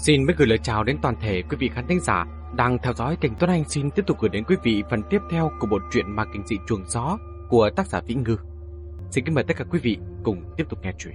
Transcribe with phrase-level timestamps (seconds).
[0.00, 2.26] Xin mới gửi lời chào đến toàn thể quý vị khán thính giả
[2.56, 5.18] đang theo dõi kênh Tuấn Anh xin tiếp tục gửi đến quý vị phần tiếp
[5.30, 8.36] theo của bộ truyện ma kinh dị chuồng gió của tác giả Vĩ Ngư.
[9.10, 11.14] Xin kính mời tất cả quý vị cùng tiếp tục nghe chuyện.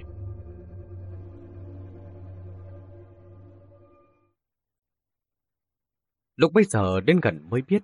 [6.35, 7.83] Lúc bây giờ đến gần mới biết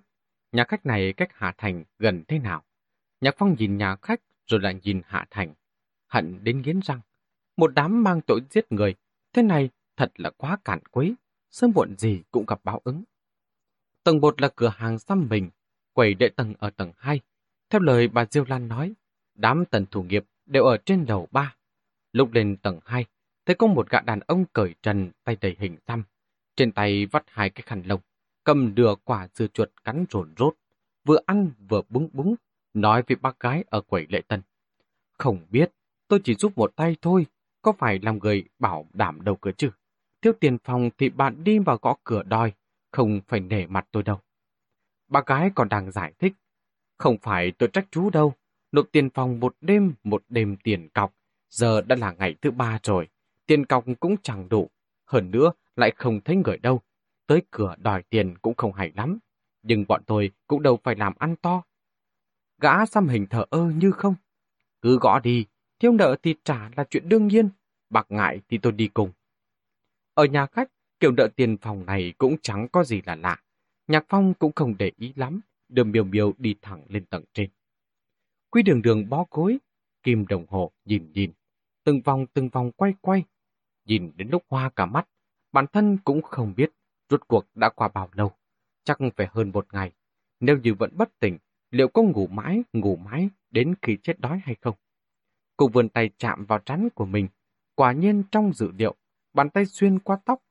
[0.52, 2.62] nhà khách này cách Hạ Thành gần thế nào.
[3.20, 5.54] Nhạc Phong nhìn nhà khách rồi lại nhìn Hạ Thành.
[6.08, 7.00] Hận đến nghiến răng.
[7.56, 8.94] Một đám mang tội giết người.
[9.32, 11.14] Thế này thật là quá cản quấy.
[11.50, 13.04] Sớm muộn gì cũng gặp báo ứng.
[14.04, 15.50] Tầng một là cửa hàng xăm mình.
[15.92, 17.20] Quầy đệ tầng ở tầng 2.
[17.70, 18.94] Theo lời bà Diêu Lan nói,
[19.34, 21.54] đám tần thủ nghiệp đều ở trên đầu 3.
[22.12, 23.04] Lúc lên tầng 2,
[23.46, 26.02] thấy có một gã đàn ông cởi trần tay đầy hình xăm.
[26.56, 28.00] Trên tay vắt hai cái khăn lông,
[28.44, 30.54] cầm đưa quả dưa chuột cắn rồn rốt.
[31.04, 32.34] Vừa ăn vừa búng búng,
[32.74, 34.42] nói với bác gái ở quầy lệ tân.
[35.18, 35.70] Không biết,
[36.08, 37.26] tôi chỉ giúp một tay thôi,
[37.62, 39.70] có phải làm người bảo đảm đầu cửa chứ?
[40.22, 42.52] Thiếu tiền phòng thì bạn đi vào gõ cửa đòi,
[42.92, 44.20] không phải nể mặt tôi đâu.
[45.08, 46.32] Bà gái còn đang giải thích.
[46.98, 48.34] Không phải tôi trách chú đâu,
[48.72, 51.14] nộp tiền phòng một đêm, một đêm tiền cọc,
[51.50, 53.08] giờ đã là ngày thứ ba rồi,
[53.46, 54.70] tiền cọc cũng chẳng đủ.
[55.04, 56.80] Hơn nữa, lại không thấy người đâu,
[57.26, 59.18] tới cửa đòi tiền cũng không hay lắm.
[59.62, 61.62] Nhưng bọn tôi cũng đâu phải làm ăn to,
[62.60, 64.14] Gã xăm hình thở ơ như không.
[64.82, 65.46] Cứ gõ đi,
[65.78, 67.48] thiếu nợ thì trả là chuyện đương nhiên.
[67.90, 69.10] Bạc ngại thì tôi đi cùng.
[70.20, 73.42] Ở nhà khách, kiểu nợ tiền phòng này cũng chẳng có gì là lạ.
[73.86, 77.50] Nhạc Phong cũng không để ý lắm, đưa miều miều đi thẳng lên tầng trên.
[78.50, 79.58] Quy đường đường bó gối,
[80.02, 81.32] kim đồng hồ nhìn nhìn,
[81.84, 83.24] từng vòng từng vòng quay quay.
[83.84, 85.08] Nhìn đến lúc hoa cả mắt,
[85.52, 86.70] bản thân cũng không biết
[87.10, 88.32] rốt cuộc đã qua bao lâu.
[88.84, 89.92] Chắc phải hơn một ngày.
[90.40, 91.38] Nếu như vẫn bất tỉnh,
[91.70, 94.74] liệu có ngủ mãi, ngủ mãi đến khi chết đói hay không?
[95.56, 97.28] Cô vươn tay chạm vào trán của mình.
[97.74, 98.96] Quả nhiên trong dự liệu,
[99.32, 100.42] bàn tay xuyên qua tóc.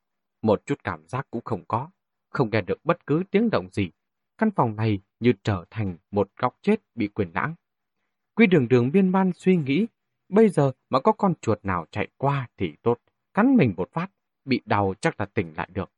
[0.41, 1.89] Một chút cảm giác cũng không có.
[2.29, 3.89] Không nghe được bất cứ tiếng động gì.
[4.37, 7.55] Căn phòng này như trở thành một góc chết bị quyền lãng.
[8.35, 9.87] Quy đường đường biên ban suy nghĩ,
[10.29, 12.99] bây giờ mà có con chuột nào chạy qua thì tốt.
[13.33, 14.11] Cắn mình một phát,
[14.45, 15.91] bị đau chắc là tỉnh lại được.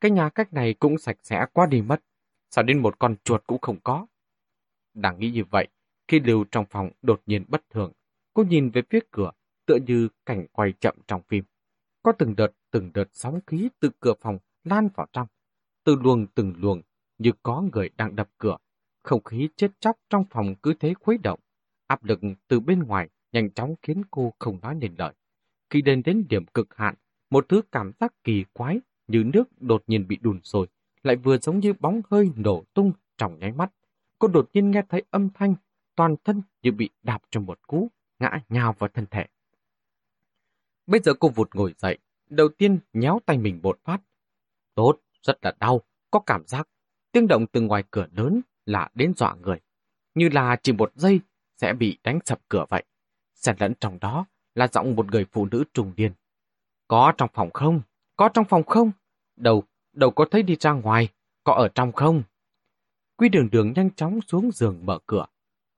[0.00, 2.02] Cái nhà cách này cũng sạch sẽ quá đi mất.
[2.50, 4.06] Sao đến một con chuột cũng không có.
[4.94, 5.68] Đang nghĩ như vậy,
[6.08, 7.92] khi lưu trong phòng đột nhiên bất thường,
[8.34, 9.30] cô nhìn về phía cửa,
[9.66, 11.44] tựa như cảnh quay chậm trong phim.
[12.06, 15.26] Có từng đợt, từng đợt sóng khí từ cửa phòng lan vào trong.
[15.84, 16.82] Từ luồng từng luồng,
[17.18, 18.56] như có người đang đập cửa.
[19.02, 21.40] Không khí chết chóc trong phòng cứ thế khuấy động.
[21.86, 25.14] Áp lực từ bên ngoài nhanh chóng khiến cô không nói nên lời.
[25.70, 26.94] Khi đến đến điểm cực hạn,
[27.30, 30.66] một thứ cảm giác kỳ quái như nước đột nhiên bị đùn sôi,
[31.02, 33.72] lại vừa giống như bóng hơi nổ tung trong nháy mắt,
[34.18, 35.54] cô đột nhiên nghe thấy âm thanh,
[35.96, 37.88] toàn thân như bị đạp trong một cú,
[38.18, 39.26] ngã nhào vào thân thể.
[40.86, 41.98] Bây giờ cô vụt ngồi dậy,
[42.28, 44.00] đầu tiên nhéo tay mình một phát.
[44.74, 45.80] Tốt, rất là đau,
[46.10, 46.68] có cảm giác.
[47.12, 49.60] Tiếng động từ ngoài cửa lớn là đến dọa người.
[50.14, 51.20] Như là chỉ một giây
[51.56, 52.84] sẽ bị đánh sập cửa vậy.
[53.34, 56.12] Xen lẫn trong đó là giọng một người phụ nữ trùng điên.
[56.88, 57.80] Có trong phòng không?
[58.16, 58.90] Có trong phòng không?
[59.36, 61.08] đầu đầu có thấy đi ra ngoài,
[61.44, 62.22] có ở trong không?
[63.16, 65.26] Quy đường đường nhanh chóng xuống giường mở cửa.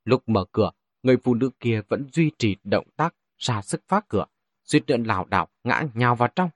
[0.05, 0.71] Lúc mở cửa,
[1.03, 4.25] người phụ nữ kia vẫn duy trì động tác ra sức phá cửa,
[4.69, 6.51] suýt nữa lảo đảo ngã nhào vào trong.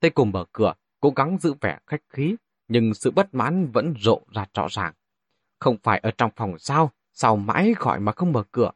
[0.00, 2.36] Tay cùng mở cửa, cố gắng giữ vẻ khách khí,
[2.68, 4.94] nhưng sự bất mãn vẫn rộ ra rõ ràng.
[5.58, 8.70] Không phải ở trong phòng sao, sao mãi gọi mà không mở cửa.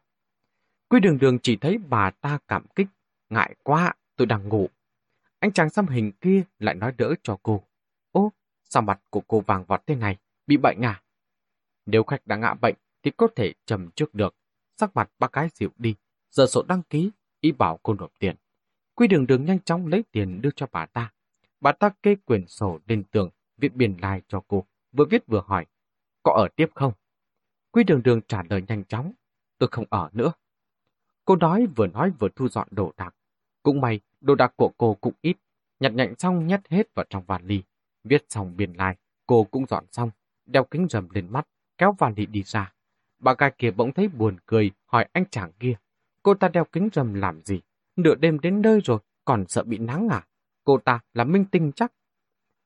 [0.89, 2.87] Quy đường đường chỉ thấy bà ta cảm kích,
[3.29, 4.69] ngại quá, tôi đang ngủ.
[5.39, 7.63] Anh chàng xăm hình kia lại nói đỡ cho cô.
[8.11, 8.31] Ô,
[8.63, 11.01] sao mặt của cô vàng vọt thế này, bị bệnh à?
[11.85, 14.35] Nếu khách đã ngã bệnh thì có thể trầm trước được.
[14.77, 15.95] Sắc mặt bác gái dịu đi,
[16.31, 18.35] giờ sổ đăng ký, ý bảo cô nộp tiền.
[19.01, 21.11] Quy đường đường nhanh chóng lấy tiền đưa cho bà ta.
[21.61, 25.43] Bà ta kê quyển sổ lên tường, viết biển lai cho cô, vừa viết vừa
[25.47, 25.65] hỏi,
[26.23, 26.93] có ở tiếp không?
[27.71, 29.13] Quy đường đường trả lời nhanh chóng,
[29.57, 30.33] tôi không ở nữa.
[31.25, 33.15] Cô nói vừa nói vừa thu dọn đồ đạc.
[33.63, 35.37] Cũng may, đồ đạc của cô cũng ít,
[35.79, 37.63] nhặt nhạnh xong nhét hết vào trong vali.
[38.03, 38.95] Viết xong biển lai,
[39.25, 40.11] cô cũng dọn xong,
[40.45, 41.47] đeo kính rầm lên mắt,
[41.77, 42.73] kéo vali đi ra.
[43.19, 45.73] Bà gái kia bỗng thấy buồn cười, hỏi anh chàng kia.
[46.23, 47.61] Cô ta đeo kính rầm làm gì?
[47.95, 50.27] Nửa đêm đến nơi rồi, còn sợ bị nắng à?
[50.63, 51.93] Cô ta là minh tinh chắc.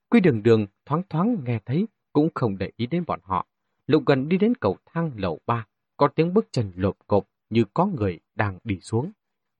[0.10, 3.48] Quy đường đường thoáng thoáng nghe thấy, cũng không để ý đến bọn họ.
[3.88, 5.66] Lúc gần đi đến cầu thang lầu ba,
[5.98, 9.12] có tiếng bước chân lộp cộp như có người đang đi xuống.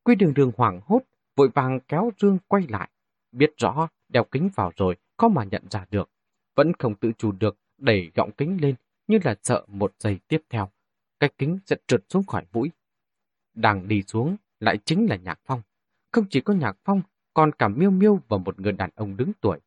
[0.04, 1.02] Quy đường đường hoảng hốt,
[1.36, 2.90] vội vàng kéo dương quay lại.
[3.32, 6.10] Biết rõ, đeo kính vào rồi, có mà nhận ra được.
[6.56, 8.76] Vẫn không tự chủ được, đẩy gọng kính lên,
[9.08, 10.70] như là sợ một giây tiếp theo,
[11.20, 12.72] cái kính sẽ trượt xuống khỏi mũi.
[13.54, 15.62] Đang đi xuống lại chính là Nhạc Phong.
[16.12, 17.02] Không chỉ có Nhạc Phong,
[17.34, 19.60] còn cả Miêu Miêu và một người đàn ông đứng tuổi.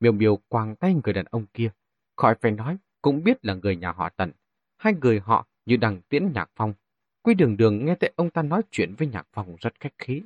[0.00, 1.70] Miêu miêu quàng tay người đàn ông kia.
[2.16, 4.32] Khỏi phải nói, cũng biết là người nhà họ Tần.
[4.76, 6.74] Hai người họ như đang tiễn nhạc phong.
[7.22, 10.22] Quy đường đường nghe thấy ông ta nói chuyện với nhạc phong rất khách khí.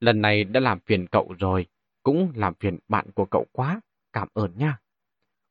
[0.00, 1.66] Lần này đã làm phiền cậu rồi,
[2.02, 3.80] cũng làm phiền bạn của cậu quá,
[4.12, 4.78] cảm ơn nha.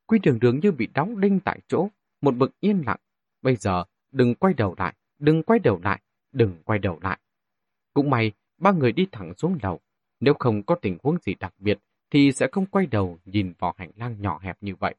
[0.06, 1.90] Quy đường đường như bị đóng đinh tại chỗ,
[2.22, 3.00] một bực yên lặng.
[3.42, 6.02] Bây giờ, đừng quay đầu lại, đừng quay đầu lại,
[6.32, 7.20] đừng quay đầu lại.
[7.94, 9.80] Cũng may, ba người đi thẳng xuống lầu.
[10.20, 11.80] Nếu không có tình huống gì đặc biệt,
[12.12, 14.96] thì sẽ không quay đầu nhìn vào hành lang nhỏ hẹp như vậy.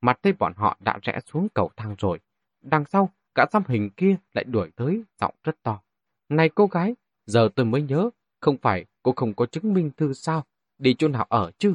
[0.00, 2.18] Mặt thấy bọn họ đã rẽ xuống cầu thang rồi.
[2.62, 5.80] Đằng sau, cả xăm hình kia lại đuổi tới, giọng rất to.
[6.28, 6.94] Này cô gái,
[7.26, 8.10] giờ tôi mới nhớ,
[8.40, 10.44] không phải cô không có chứng minh thư sao,
[10.78, 11.74] đi chỗ nào ở chứ?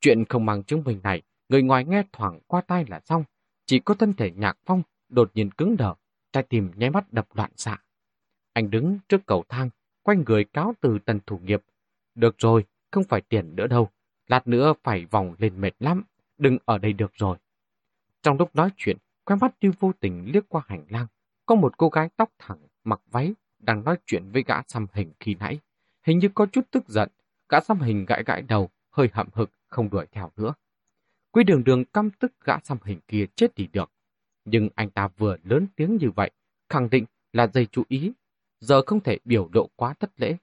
[0.00, 3.24] Chuyện không mang chứng minh này, người ngoài nghe thoảng qua tay là xong.
[3.66, 5.94] Chỉ có thân thể nhạc phong đột nhiên cứng đờ,
[6.32, 7.78] trái tim nháy mắt đập loạn xạ.
[8.52, 9.70] Anh đứng trước cầu thang,
[10.02, 11.62] quanh người cáo từ tần thủ nghiệp.
[12.14, 13.90] Được rồi, không phải tiền nữa đâu.
[14.26, 16.02] Lát nữa phải vòng lên mệt lắm.
[16.38, 17.36] Đừng ở đây được rồi.
[18.22, 21.06] Trong lúc nói chuyện, khoe mắt như vô tình liếc qua hành lang.
[21.46, 25.12] Có một cô gái tóc thẳng, mặc váy, đang nói chuyện với gã xăm hình
[25.20, 25.58] khi nãy.
[26.02, 27.08] Hình như có chút tức giận.
[27.48, 30.54] Gã xăm hình gãi gãi đầu, hơi hậm hực, không đuổi theo nữa.
[31.30, 33.90] Quy đường đường căm tức gã xăm hình kia chết đi được.
[34.44, 36.30] Nhưng anh ta vừa lớn tiếng như vậy,
[36.68, 38.12] khẳng định là dây chú ý.
[38.62, 40.36] Giờ không thể biểu độ quá thất lễ.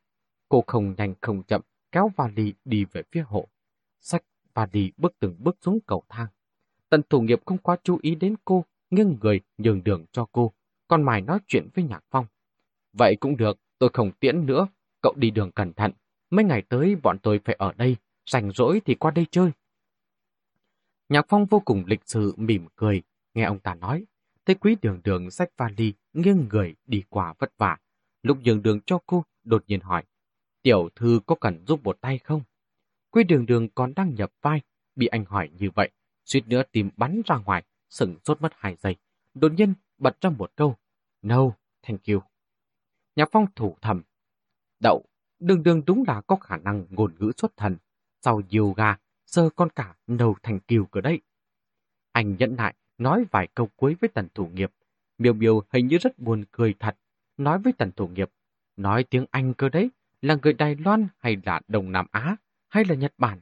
[0.49, 1.61] Cô không nhanh không chậm,
[1.91, 3.47] kéo vali đi về phía hộ.
[3.99, 4.23] Sách
[4.53, 6.27] vali bước từng bước xuống cầu thang.
[6.89, 10.53] Tần thủ nghiệp không quá chú ý đến cô, nghiêng người nhường đường cho cô,
[10.87, 12.25] còn mài nói chuyện với Nhạc Phong.
[12.93, 14.67] Vậy cũng được, tôi không tiễn nữa,
[15.01, 15.91] cậu đi đường cẩn thận.
[16.29, 17.95] Mấy ngày tới bọn tôi phải ở đây,
[18.25, 19.51] rảnh rỗi thì qua đây chơi.
[21.09, 23.01] Nhạc Phong vô cùng lịch sự mỉm cười,
[23.33, 24.05] nghe ông ta nói.
[24.45, 27.77] Thấy quý đường đường sách vali, nghiêng người đi qua vất vả.
[28.23, 30.03] Lúc nhường đường cho cô, đột nhiên hỏi.
[30.61, 32.41] Tiểu thư có cần giúp một tay không?
[33.11, 34.61] Quý đường đường còn đang nhập vai,
[34.95, 35.89] bị anh hỏi như vậy,
[36.25, 38.95] suýt nữa tìm bắn ra ngoài, sừng sốt mất hai giây.
[39.33, 40.75] Đột nhiên bật ra một câu,
[41.21, 41.51] No,
[41.83, 42.19] thank you.
[43.15, 44.01] Nhạc phong thủ thầm,
[44.79, 45.05] đậu,
[45.39, 47.77] đường đường đúng là có khả năng ngôn ngữ xuất thần.
[48.21, 51.21] Sau yoga, sơ con cả no thành kiều cửa đấy.
[52.11, 54.71] Anh nhẫn nại, nói vài câu cuối với tần thủ nghiệp.
[55.17, 56.97] Miêu miêu hình như rất buồn cười thật,
[57.39, 58.29] nói với tần thủ nghiệp,
[58.77, 59.89] nói tiếng Anh cơ đấy,
[60.21, 62.35] là người Đài Loan hay là Đông Nam Á
[62.69, 63.39] hay là Nhật Bản?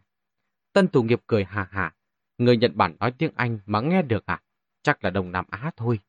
[0.74, 1.94] Tân thủ nghiệp cười hà hà.
[2.38, 4.42] Người Nhật Bản nói tiếng Anh mà nghe được à?
[4.82, 6.00] Chắc là Đông Nam Á thôi.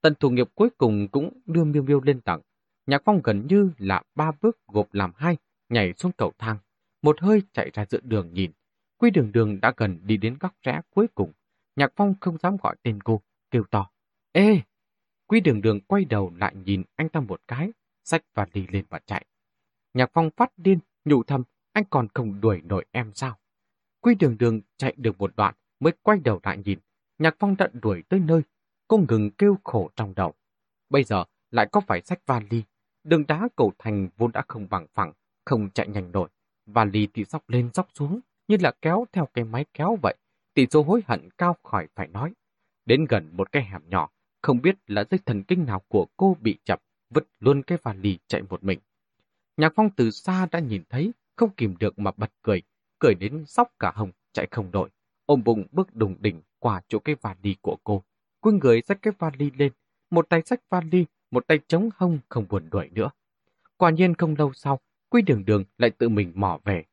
[0.00, 2.40] tần thủ nghiệp cuối cùng cũng đưa miêu miêu lên tầng.
[2.86, 5.36] Nhạc phong gần như là ba bước gộp làm hai,
[5.68, 6.56] nhảy xuống cầu thang.
[7.02, 8.52] Một hơi chạy ra giữa đường nhìn.
[8.98, 11.32] Quy đường đường đã gần đi đến góc rẽ cuối cùng.
[11.76, 13.90] Nhạc phong không dám gọi tên cô, kêu to.
[14.32, 14.62] Ê!
[15.32, 17.72] Quy đường đường quay đầu lại nhìn anh ta một cái,
[18.04, 19.24] sách và đi lên và chạy.
[19.94, 21.42] Nhạc Phong phát điên, nhủ thầm,
[21.72, 23.38] anh còn không đuổi nổi em sao?
[24.00, 26.78] Quy đường đường chạy được một đoạn mới quay đầu lại nhìn.
[27.18, 28.42] Nhạc Phong đã đuổi tới nơi,
[28.88, 30.34] cô ngừng kêu khổ trong đầu.
[30.90, 32.62] Bây giờ lại có phải sách vali.
[33.04, 35.12] Đường đá cầu thành vốn đã không bằng phẳng,
[35.44, 36.28] không chạy nhanh nổi.
[36.66, 40.16] Vali thì dọc lên dọc xuống, như là kéo theo cái máy kéo vậy.
[40.54, 42.32] Tỷ số hối hận cao khỏi phải nói.
[42.84, 44.10] Đến gần một cái hẻm nhỏ,
[44.42, 48.18] không biết là dây thần kinh nào của cô bị chập, vứt luôn cái vali
[48.26, 48.78] chạy một mình.
[49.56, 52.62] Nhạc Phong từ xa đã nhìn thấy, không kìm được mà bật cười,
[52.98, 54.88] cười đến sóc cả hồng, chạy không đổi,
[55.26, 58.02] ôm bụng bước đùng đỉnh qua chỗ cái vali của cô.
[58.40, 59.72] Quân người xách cái vali lên,
[60.10, 63.10] một tay xách vali, một tay chống hông không buồn đuổi nữa.
[63.76, 66.84] Quả nhiên không lâu sau, Quy Đường Đường lại tự mình mò về.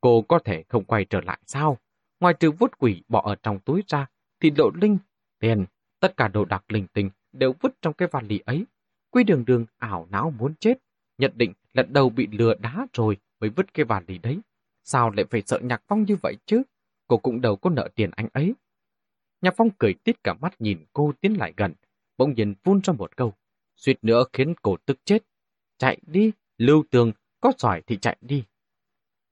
[0.00, 1.78] Cô có thể không quay trở lại sao?
[2.20, 4.06] Ngoài trừ vút quỷ bỏ ở trong túi ra,
[4.40, 4.98] thì lộ linh,
[5.38, 5.66] tiền,
[6.00, 8.64] tất cả đồ đạc linh tinh đều vứt trong cái vali ấy.
[9.10, 10.78] Quy Đường Đường ảo não muốn chết,
[11.18, 14.38] nhận định là đầu bị lừa đá rồi mới vứt cái vali đấy.
[14.84, 16.62] Sao lại phải sợ Nhạc Phong như vậy chứ?
[17.08, 18.54] Cô cũng đâu có nợ tiền anh ấy.
[19.42, 21.74] Nhạc Phong cười tít cả mắt nhìn cô tiến lại gần,
[22.16, 23.32] bỗng nhiên phun ra một câu,
[23.76, 25.22] suýt nữa khiến cô tức chết.
[25.78, 28.44] Chạy đi, Lưu Tường, có giỏi thì chạy đi.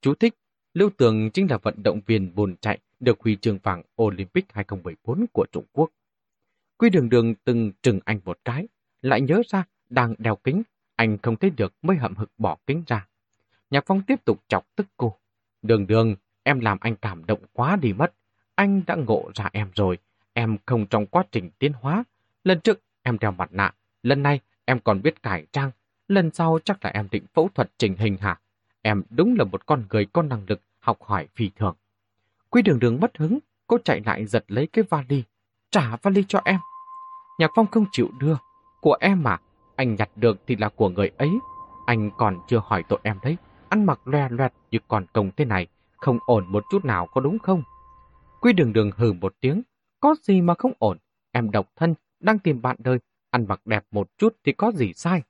[0.01, 0.35] Chú thích,
[0.75, 5.27] Lưu Tường chính là vận động viên bồn chạy được huy chương vàng Olympic 2014
[5.33, 5.91] của Trung Quốc.
[6.79, 8.69] Quy đường đường từng trừng anh một cái,
[9.03, 10.63] lại nhớ ra đang đeo kính
[10.97, 13.07] anh không thấy được mới hậm hực bỏ kính ra.
[13.71, 15.17] Nhạc Phong tiếp tục chọc tức cô.
[15.63, 18.13] Đường đường, em làm anh cảm động quá đi mất.
[18.55, 19.99] Anh đã ngộ ra em rồi.
[20.33, 22.05] Em không trong quá trình tiến hóa.
[22.45, 23.75] Lần trước em đeo mặt nạ.
[24.03, 25.71] Lần này em còn biết cải trang.
[26.09, 28.41] Lần sau chắc là em định phẫu thuật chỉnh hình hả?
[28.83, 31.77] Em đúng là một con người có năng lực học hỏi phi thường.
[32.51, 35.23] Quy đường đường mất hứng, cô chạy lại giật lấy cái vali.
[35.77, 36.61] Trả vali cho em.
[37.39, 38.37] Nhạc Phong không chịu đưa.
[38.81, 39.39] Của em mà,
[39.77, 41.39] anh nhặt được thì là của người ấy.
[41.87, 43.37] Anh còn chưa hỏi tội em đấy.
[43.69, 45.67] Ăn mặc loe loẹt như còn công thế này.
[45.97, 47.63] Không ổn một chút nào có đúng không?
[48.41, 49.63] quy đường đường hừ một tiếng,
[50.01, 50.99] có gì mà không ổn,
[51.33, 52.99] em độc thân, đang tìm bạn đời,
[53.31, 55.23] ăn mặc đẹp một chút thì có gì sai.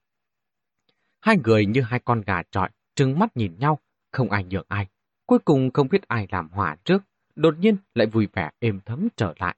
[1.20, 3.78] Hai người như hai con gà trọi, trừng mắt nhìn nhau,
[4.12, 4.86] không ai nhường ai.
[5.26, 7.02] Cuối cùng không biết ai làm hỏa trước,
[7.34, 9.56] đột nhiên lại vui vẻ êm thấm trở lại.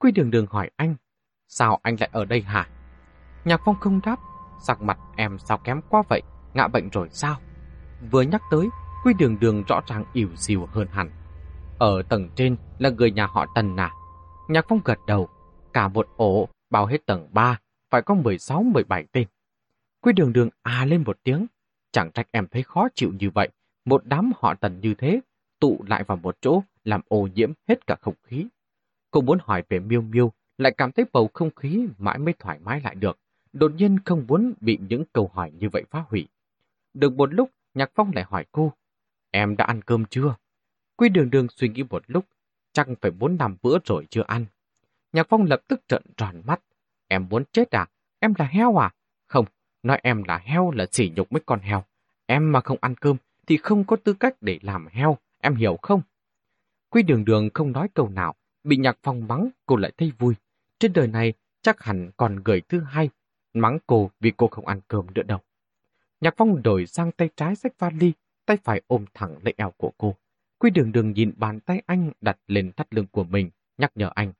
[0.00, 0.94] Quy đường đường hỏi anh,
[1.48, 2.68] sao anh lại ở đây hả?
[3.44, 4.16] Nhạc phong không đáp,
[4.62, 6.22] sặc mặt em sao kém quá vậy,
[6.54, 7.36] ngạ bệnh rồi sao?
[8.10, 8.68] Vừa nhắc tới,
[9.04, 11.10] Quy đường đường rõ ràng ỉu xìu hơn hẳn.
[11.78, 13.92] Ở tầng trên là người nhà họ Tần à?
[14.48, 15.28] Nhạc phong gật đầu,
[15.72, 17.58] cả một ổ bao hết tầng 3,
[17.90, 19.28] phải có 16-17 tên.
[20.00, 21.46] Quy đường đường à lên một tiếng,
[21.92, 23.48] chẳng trách em thấy khó chịu như vậy,
[23.84, 25.20] một đám họ Tần như thế,
[25.60, 28.46] tụ lại vào một chỗ, làm ô nhiễm hết cả không khí.
[29.10, 32.58] Cô muốn hỏi về miêu miêu, lại cảm thấy bầu không khí mãi mới thoải
[32.58, 33.18] mái lại được,
[33.52, 36.28] đột nhiên không muốn bị những câu hỏi như vậy phá hủy.
[36.94, 38.72] Được một lúc, Nhạc Phong lại hỏi cô,
[39.30, 40.34] em đã ăn cơm chưa?
[40.96, 42.24] Quy đường đường suy nghĩ một lúc,
[42.72, 44.46] chắc phải bốn năm bữa rồi chưa ăn.
[45.12, 46.60] Nhạc Phong lập tức trợn tròn mắt.
[47.08, 47.86] Em muốn chết à?
[48.18, 48.94] Em là heo à?
[49.26, 49.46] Không,
[49.82, 51.84] nói em là heo là sỉ nhục mấy con heo.
[52.26, 55.78] Em mà không ăn cơm thì không có tư cách để làm heo, em hiểu
[55.82, 56.02] không?
[56.88, 60.34] Quy đường đường không nói câu nào, bị Nhạc Phong mắng cô lại thấy vui.
[60.78, 63.10] Trên đời này chắc hẳn còn người thứ hai
[63.54, 65.38] mắng cô vì cô không ăn cơm nữa đâu.
[66.20, 68.12] Nhạc Phong đổi sang tay trái xách vali,
[68.46, 70.16] tay phải ôm thẳng lấy eo của cô.
[70.58, 74.10] Quy đường đường nhìn bàn tay anh đặt lên thắt lưng của mình, nhắc nhở
[74.14, 74.32] anh.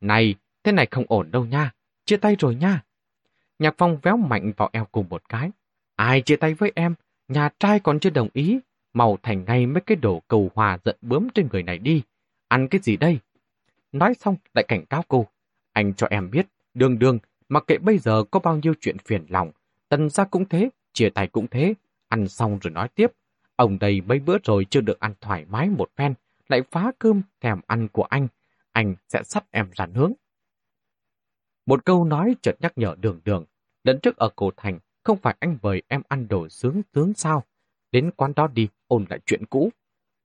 [0.00, 1.72] Này, thế này không ổn đâu nha,
[2.04, 2.82] chia tay rồi nha.
[3.58, 5.50] Nhạc Phong véo mạnh vào eo cùng một cái.
[5.96, 6.94] Ai chia tay với em,
[7.28, 8.58] nhà trai còn chưa đồng ý,
[8.92, 12.02] màu thành ngay mấy cái đồ cầu hòa giận bướm trên người này đi.
[12.48, 13.18] Ăn cái gì đây?
[13.94, 15.26] Nói xong lại cảnh cáo cô.
[15.72, 19.26] Anh cho em biết, đường đường, mặc kệ bây giờ có bao nhiêu chuyện phiền
[19.28, 19.52] lòng,
[19.88, 21.74] tần ra cũng thế, chia tay cũng thế,
[22.08, 23.12] ăn xong rồi nói tiếp.
[23.56, 26.14] Ông đây mấy bữa rồi chưa được ăn thoải mái một phen,
[26.48, 28.28] lại phá cơm thèm ăn của anh,
[28.72, 30.12] anh sẽ sắp em ra nướng.
[31.66, 33.44] Một câu nói chợt nhắc nhở đường đường,
[33.84, 37.44] lần trước ở cổ thành, không phải anh mời em ăn đồ sướng sướng sao?
[37.92, 39.70] Đến quán đó đi, ôn lại chuyện cũ.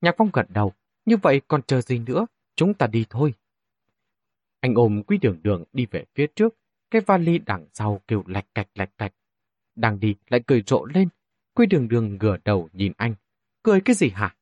[0.01, 0.73] Nhạc phong gật đầu,
[1.05, 3.33] như vậy còn chờ gì nữa, chúng ta đi thôi.
[4.59, 6.55] Anh ôm quý đường đường đi về phía trước,
[6.91, 9.13] cái vali đằng sau kêu lạch cạch lạch cạch.
[9.75, 11.09] Đang đi lại cười rộ lên,
[11.53, 13.15] quý đường đường ngửa đầu nhìn anh.
[13.63, 14.35] Cười cái gì hả?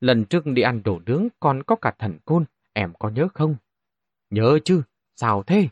[0.00, 3.56] Lần trước đi ăn đồ nướng còn có cả thần côn, em có nhớ không?
[4.30, 4.82] Nhớ chứ,
[5.16, 5.68] sao thế?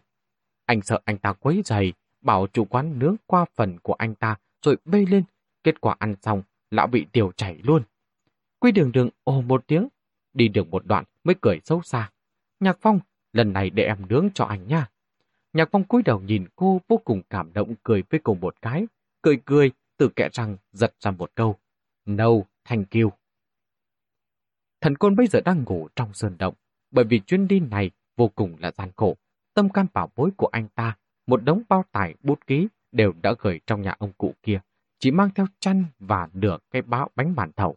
[0.66, 4.36] Anh sợ anh ta quấy giày, bảo chủ quán nướng qua phần của anh ta
[4.62, 5.24] rồi bê lên.
[5.64, 7.82] Kết quả ăn xong, lão bị tiểu chảy luôn.
[8.58, 9.88] Quy đường đường ồ một tiếng,
[10.32, 12.10] đi được một đoạn mới cười xấu xa.
[12.60, 13.00] Nhạc Phong,
[13.32, 14.86] lần này để em nướng cho anh nha.
[15.52, 18.86] Nhạc Phong cúi đầu nhìn cô vô cùng cảm động cười với cùng một cái.
[19.22, 21.56] Cười cười, từ kẽ răng giật ra một câu.
[22.06, 22.30] No,
[22.64, 23.10] thank you.
[24.80, 26.54] Thần côn bây giờ đang ngủ trong sơn động,
[26.90, 29.16] bởi vì chuyến đi này vô cùng là gian khổ.
[29.54, 30.96] Tâm can bảo bối của anh ta,
[31.26, 34.60] một đống bao tải bút ký đều đã gửi trong nhà ông cụ kia,
[34.98, 37.76] chỉ mang theo chăn và nửa cái báo bánh bàn thầu.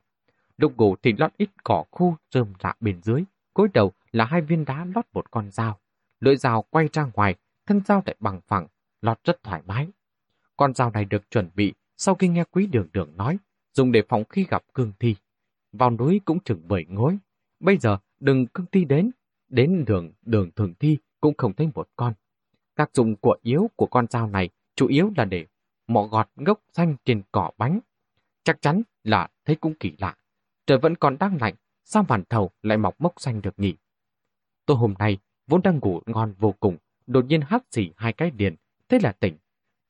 [0.57, 4.41] Lúc ngủ thì lót ít cỏ khô rơm rạ bên dưới, cối đầu là hai
[4.41, 5.79] viên đá lót một con dao.
[6.19, 8.67] Lưỡi dao quay ra ngoài, thân dao lại bằng phẳng,
[9.01, 9.87] lót rất thoải mái.
[10.57, 13.37] Con dao này được chuẩn bị sau khi nghe quý đường đường nói,
[13.73, 15.15] dùng để phòng khi gặp cương thi.
[15.71, 17.17] Vào núi cũng chừng bảy ngối.
[17.59, 19.11] Bây giờ đừng cương thi đến,
[19.49, 22.13] đến đường đường thường thi cũng không thấy một con.
[22.75, 25.45] Tác dụng của yếu của con dao này chủ yếu là để
[25.87, 27.79] mọ gọt gốc xanh trên cỏ bánh.
[28.43, 30.15] Chắc chắn là thấy cũng kỳ lạ.
[30.65, 33.75] Trời vẫn còn đang lạnh, sao bản thầu lại mọc mốc xanh được nhỉ?
[34.65, 35.17] Tôi hôm nay
[35.47, 36.77] vốn đang ngủ ngon vô cùng,
[37.07, 38.55] đột nhiên hát xỉ hai cái điền,
[38.89, 39.37] thế là tỉnh.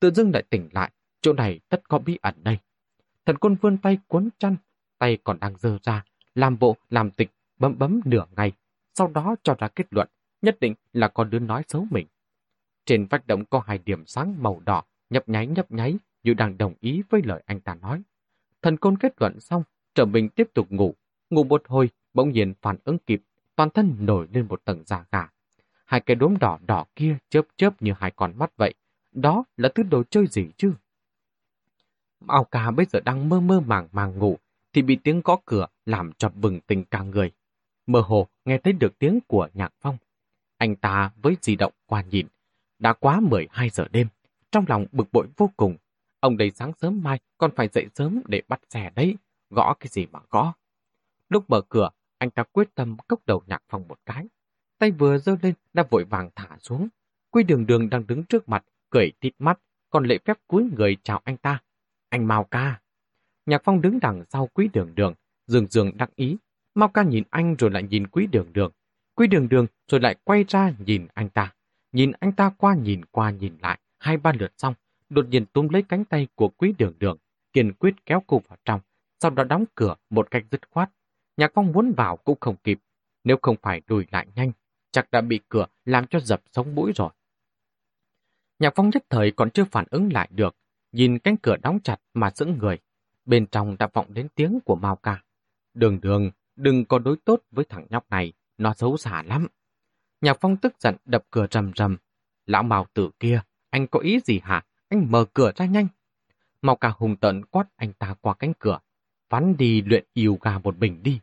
[0.00, 0.90] Tự dưng lại tỉnh lại,
[1.20, 2.58] chỗ này tất có bí ẩn đây.
[3.26, 4.56] Thần quân vươn tay cuốn chăn,
[4.98, 6.04] tay còn đang dơ ra,
[6.34, 8.52] làm bộ, làm tịch, bấm bấm nửa ngày,
[8.94, 10.08] sau đó cho ra kết luận,
[10.42, 12.06] nhất định là con đứa nói xấu mình.
[12.86, 16.58] Trên vách động có hai điểm sáng màu đỏ, nhấp nháy nhấp nháy, như đang
[16.58, 18.02] đồng ý với lời anh ta nói.
[18.62, 19.62] Thần côn kết luận xong,
[19.94, 20.94] trở mình tiếp tục ngủ.
[21.30, 23.22] Ngủ một hồi, bỗng nhiên phản ứng kịp,
[23.56, 25.28] toàn thân nổi lên một tầng da gà.
[25.84, 28.74] Hai cái đốm đỏ đỏ kia chớp chớp như hai con mắt vậy.
[29.12, 30.72] Đó là thứ đồ chơi gì chứ?
[32.28, 34.38] Ao ca bây giờ đang mơ mơ màng màng ngủ,
[34.72, 37.32] thì bị tiếng gõ cửa làm cho bừng tỉnh cả người.
[37.86, 39.96] Mơ hồ nghe thấy được tiếng của nhạc phong.
[40.56, 42.26] Anh ta với di động qua nhìn.
[42.78, 44.08] Đã quá 12 giờ đêm,
[44.52, 45.76] trong lòng bực bội vô cùng.
[46.20, 49.16] Ông đây sáng sớm mai còn phải dậy sớm để bắt xe đấy,
[49.50, 50.52] gõ cái gì mà gõ.
[51.28, 51.90] Lúc mở cửa,
[52.24, 54.26] anh ta quyết tâm cốc đầu nhạc phong một cái.
[54.78, 56.88] Tay vừa giơ lên đã vội vàng thả xuống.
[57.30, 60.96] Quy đường đường đang đứng trước mặt, cười tít mắt, còn lệ phép cúi người
[61.02, 61.62] chào anh ta.
[62.08, 62.80] Anh Mao ca.
[63.46, 65.14] Nhạc phong đứng đằng sau quý đường đường,
[65.46, 66.36] dường dường đắc ý.
[66.74, 68.72] Mao ca nhìn anh rồi lại nhìn quý đường đường.
[69.14, 71.54] quý đường đường rồi lại quay ra nhìn anh ta.
[71.92, 74.74] Nhìn anh ta qua nhìn qua nhìn lại, hai ba lượt xong,
[75.08, 77.18] đột nhiên túm lấy cánh tay của quý đường đường,
[77.52, 78.80] kiên quyết kéo cô vào trong,
[79.20, 80.90] sau đó đóng cửa một cách dứt khoát.
[81.36, 82.78] Nhạc phong muốn vào cũng không kịp,
[83.24, 84.52] nếu không phải đùi lại nhanh,
[84.90, 87.10] chắc đã bị cửa làm cho dập sống mũi rồi.
[88.58, 90.56] Nhạc phong nhất thời còn chưa phản ứng lại được,
[90.92, 92.78] nhìn cánh cửa đóng chặt mà sững người.
[93.24, 95.22] Bên trong đã vọng đến tiếng của Mao ca.
[95.74, 99.46] Đường đường, đừng có đối tốt với thằng nhóc này, nó xấu xả lắm.
[100.20, 101.96] Nhạc phong tức giận đập cửa rầm rầm.
[102.46, 104.62] Lão Mao tử kia, anh có ý gì hả?
[104.88, 105.88] Anh mở cửa ra nhanh.
[106.62, 108.78] Mao ca hùng tận quát anh ta qua cánh cửa.
[109.30, 111.20] Vắn đi luyện yêu gà một bình đi.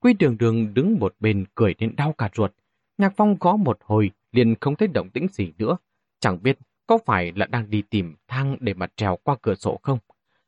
[0.00, 2.52] Quy đường đường đứng một bên cười đến đau cả ruột.
[2.98, 5.76] Nhạc phong gõ một hồi, liền không thấy động tĩnh gì nữa.
[6.20, 9.80] Chẳng biết có phải là đang đi tìm thang để mà trèo qua cửa sổ
[9.82, 9.98] không?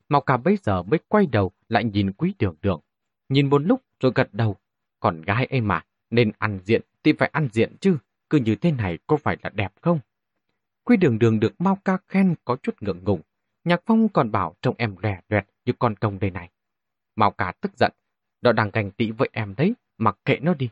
[0.09, 2.81] Mao ca bây giờ mới quay đầu lại nhìn quý đường đường.
[3.29, 4.55] Nhìn một lúc rồi gật đầu.
[4.99, 7.97] Còn gái em mà, nên ăn diện thì phải ăn diện chứ.
[8.29, 9.99] Cứ như thế này có phải là đẹp không?
[10.83, 13.21] Quý đường đường được Mao ca khen có chút ngượng ngùng.
[13.63, 16.49] Nhạc Phong còn bảo trông em lè loẹt như con công đây này.
[17.17, 17.91] Mao ca tức giận.
[18.41, 20.69] Nó đang gành tị với em đấy, mặc kệ nó đi.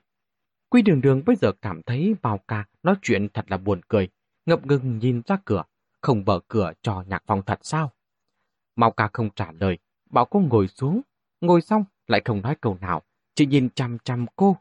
[0.69, 4.09] Quy đường đường bây giờ cảm thấy Mao ca nói chuyện thật là buồn cười.
[4.45, 5.63] Ngập ngừng nhìn ra cửa,
[6.01, 7.91] không mở cửa cho Nhạc Phong thật sao?
[8.75, 9.77] Mao ca không trả lời,
[10.09, 11.01] bảo cô ngồi xuống.
[11.41, 13.01] Ngồi xong lại không nói câu nào,
[13.35, 14.57] chỉ nhìn chăm chăm cô.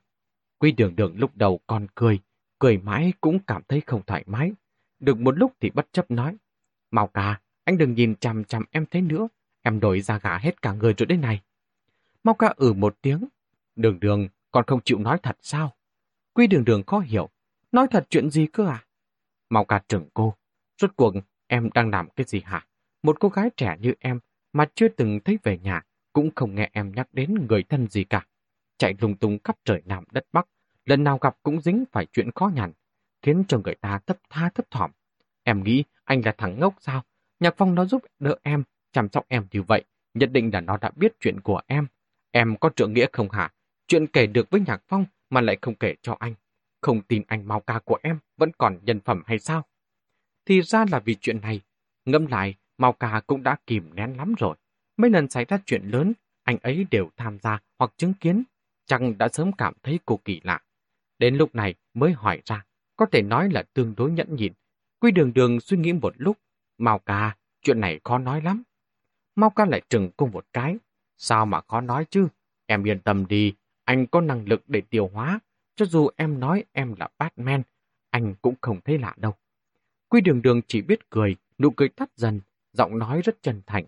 [0.59, 2.21] Quy đường đường lúc đầu còn cười,
[2.59, 4.53] cười mãi cũng cảm thấy không thoải mái.
[5.01, 6.37] Được một lúc thì bất chấp nói.
[6.91, 9.29] Mao ca, anh đừng nhìn chằm chằm em thế nữa.
[9.63, 11.43] Em đổi ra gã hết cả người rồi đây này.
[12.25, 13.25] Mau ca ừ một tiếng.
[13.77, 15.73] Đường đường, còn không chịu nói thật sao?
[16.33, 17.29] Quy đường đường khó hiểu.
[17.73, 18.85] Nói thật chuyện gì cơ à?
[19.51, 20.35] Mau ca trưởng cô.
[20.81, 21.15] Rốt cuộc,
[21.47, 22.67] em đang làm cái gì hả?
[23.03, 24.21] Một cô gái trẻ như em
[24.53, 28.05] mà chưa từng thấy về nhà, cũng không nghe em nhắc đến người thân gì
[28.05, 28.27] cả.
[28.79, 30.49] Chạy lung tung khắp trời Nam đất Bắc,
[30.85, 32.73] lần nào gặp cũng dính phải chuyện khó nhằn,
[33.23, 34.91] khiến cho người ta thấp tha thấp thỏm.
[35.43, 37.03] Em nghĩ anh là thằng ngốc sao?
[37.41, 39.85] Nhạc Phong nó giúp đỡ em, chăm sóc em như vậy,
[40.15, 41.87] nhất định là nó đã biết chuyện của em.
[42.37, 43.53] Em có trượng nghĩa không hả?
[43.87, 46.35] Chuyện kể được với Nhạc Phong mà lại không kể cho anh.
[46.81, 49.65] Không tin anh mau ca của em vẫn còn nhân phẩm hay sao?
[50.47, 51.61] Thì ra là vì chuyện này.
[52.05, 54.57] Ngâm lại, mau ca cũng đã kìm nén lắm rồi.
[54.97, 58.43] Mấy lần xảy ra chuyện lớn, anh ấy đều tham gia hoặc chứng kiến.
[58.87, 60.61] Chẳng đã sớm cảm thấy cô kỳ lạ.
[61.19, 62.65] Đến lúc này mới hỏi ra,
[62.97, 64.53] có thể nói là tương đối nhẫn nhịn.
[65.01, 66.39] Quy đường đường suy nghĩ một lúc,
[66.79, 68.63] mau ca, chuyện này khó nói lắm.
[69.35, 70.77] mau ca lại trừng cung một cái,
[71.17, 72.29] sao mà khó nói chứ?
[72.67, 75.41] Em yên tâm đi, anh có năng lực để tiêu hóa,
[75.77, 77.63] cho dù em nói em là Batman,
[78.11, 79.35] anh cũng không thấy lạ đâu.
[80.09, 82.41] Quy đường đường chỉ biết cười, nụ cười tắt dần,
[82.73, 83.85] giọng nói rất chân thành.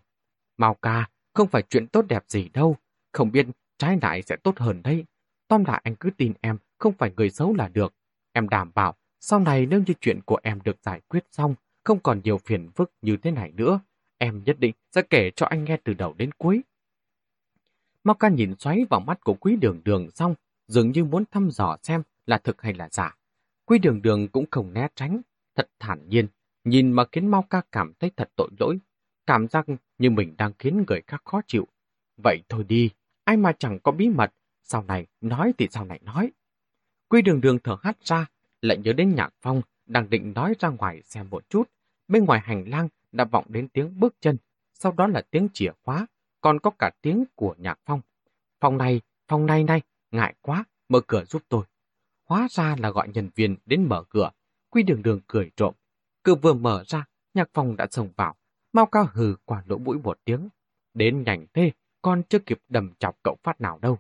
[0.56, 2.76] Mao ca, không phải chuyện tốt đẹp gì đâu,
[3.12, 3.46] không biết
[3.78, 5.04] trái lại sẽ tốt hơn đấy.
[5.48, 7.94] Tóm lại anh cứ tin em, không phải người xấu là được.
[8.32, 12.00] Em đảm bảo, sau này nếu như chuyện của em được giải quyết xong, không
[12.00, 13.80] còn nhiều phiền phức như thế này nữa,
[14.18, 16.62] em nhất định sẽ kể cho anh nghe từ đầu đến cuối.
[18.07, 20.35] Mau ca nhìn xoáy vào mắt của quý đường đường xong,
[20.69, 23.16] dường như muốn thăm dò xem là thực hay là giả.
[23.64, 25.21] Quý đường đường cũng không né tránh,
[25.57, 26.29] thật thản nhiên,
[26.64, 28.79] nhìn mà khiến Mau ca cảm thấy thật tội lỗi,
[29.27, 29.66] cảm giác
[29.99, 31.66] như mình đang khiến người khác khó chịu.
[32.25, 32.90] Vậy thôi đi,
[33.25, 36.33] ai mà chẳng có bí mật, sau này nói thì sau này nói.
[37.09, 38.27] Quy đường đường thở hắt ra,
[38.62, 41.71] lại nhớ đến nhạc phong, đang định nói ra ngoài xem một chút.
[42.09, 44.37] Bên ngoài hành lang đã vọng đến tiếng bước chân,
[44.75, 46.07] sau đó là tiếng chìa khóa,
[46.46, 48.00] còn có cả tiếng của nhạc phong.
[48.61, 51.64] Phòng này, phòng này này, ngại quá, mở cửa giúp tôi.
[52.24, 54.30] Hóa ra là gọi nhân viên đến mở cửa.
[54.70, 55.74] Quy đường đường cười trộm.
[56.22, 57.04] Cửa vừa mở ra,
[57.35, 58.37] nhạc phong đã xông vào.
[58.72, 60.48] Mau cao hừ qua lỗ mũi một tiếng.
[60.94, 63.98] Đến nhanh thế, con chưa kịp đầm chọc cậu phát nào đâu.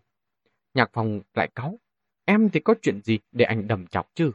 [0.74, 1.78] Nhạc phong lại cáu.
[2.24, 4.32] Em thì có chuyện gì để anh đầm chọc chứ?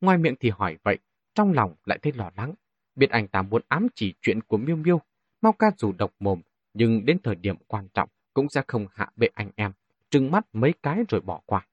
[0.00, 0.98] Ngoài miệng thì hỏi vậy,
[1.34, 2.54] trong lòng lại thấy lo lắng.
[2.94, 5.00] Biết anh ta muốn ám chỉ chuyện của Miêu Miêu,
[5.42, 6.40] Mau ca dù độc mồm,
[6.74, 9.72] nhưng đến thời điểm quan trọng cũng sẽ không hạ bệ anh em,
[10.10, 11.66] trừng mắt mấy cái rồi bỏ qua.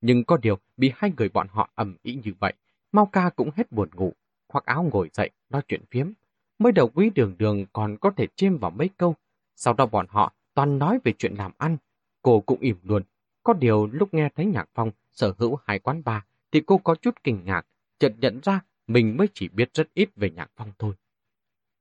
[0.00, 2.54] Nhưng có điều, bị hai người bọn họ ầm ĩ như vậy,
[2.92, 4.12] Mau ca cũng hết buồn ngủ,
[4.48, 6.10] khoác áo ngồi dậy, nói chuyện phiếm.
[6.58, 9.14] Mới đầu quý đường đường còn có thể chêm vào mấy câu,
[9.56, 11.76] sau đó bọn họ toàn nói về chuyện làm ăn.
[12.22, 13.02] Cô cũng im luôn.
[13.42, 16.22] Có điều lúc nghe thấy Nhạc Phong sở hữu hai quán bar
[16.52, 17.66] thì cô có chút kinh ngạc,
[17.98, 20.94] chợt nhận ra mình mới chỉ biết rất ít về Nhạc Phong thôi.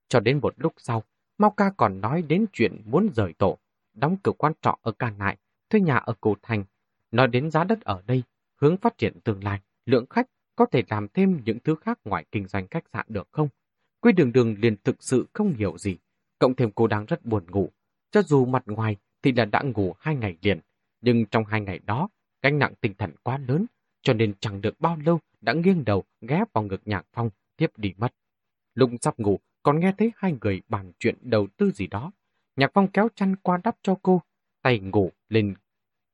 [0.07, 1.03] Cho đến một lúc sau,
[1.39, 3.57] Mau ca còn nói đến chuyện muốn rời tổ,
[3.93, 5.37] đóng cửa quan trọ ở Cà Nại,
[5.69, 6.63] thuê nhà ở Cổ Thành,
[7.11, 8.23] nói đến giá đất ở đây,
[8.55, 12.25] hướng phát triển tương lai, lượng khách có thể làm thêm những thứ khác ngoài
[12.31, 13.47] kinh doanh khách sạn được không?
[14.01, 15.97] Quy đường đường liền thực sự không hiểu gì,
[16.39, 17.69] cộng thêm cô đang rất buồn ngủ.
[18.11, 20.59] Cho dù mặt ngoài thì là đã ngủ hai ngày liền,
[21.01, 22.09] nhưng trong hai ngày đó,
[22.41, 23.65] gánh nặng tinh thần quá lớn,
[24.01, 27.71] cho nên chẳng được bao lâu đã nghiêng đầu ghé vào ngực Nhạc Phong, tiếp
[27.77, 28.13] đi mất.
[28.75, 32.11] Lúc sắp ngủ, còn nghe thấy hai người bàn chuyện đầu tư gì đó.
[32.55, 34.21] Nhạc Phong kéo chăn qua đắp cho cô,
[34.61, 35.55] tay ngủ lên,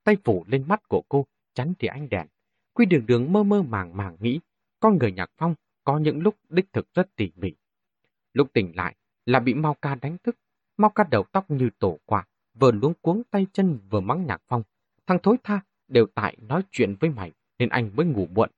[0.04, 2.28] tay phủ lên mắt của cô, chắn thì ánh đèn.
[2.74, 4.40] Quy đường đường mơ mơ màng màng nghĩ,
[4.80, 7.54] con người Nhạc Phong có những lúc đích thực rất tỉ mỉ.
[8.34, 10.38] Lúc tỉnh lại là bị Mao Ca đánh thức,
[10.78, 14.42] Mao Ca đầu tóc như tổ quả, vừa luống cuống tay chân vừa mắng Nhạc
[14.48, 14.64] Phong.
[15.08, 18.50] Thằng thối tha đều tại nói chuyện với mày nên anh mới ngủ muộn.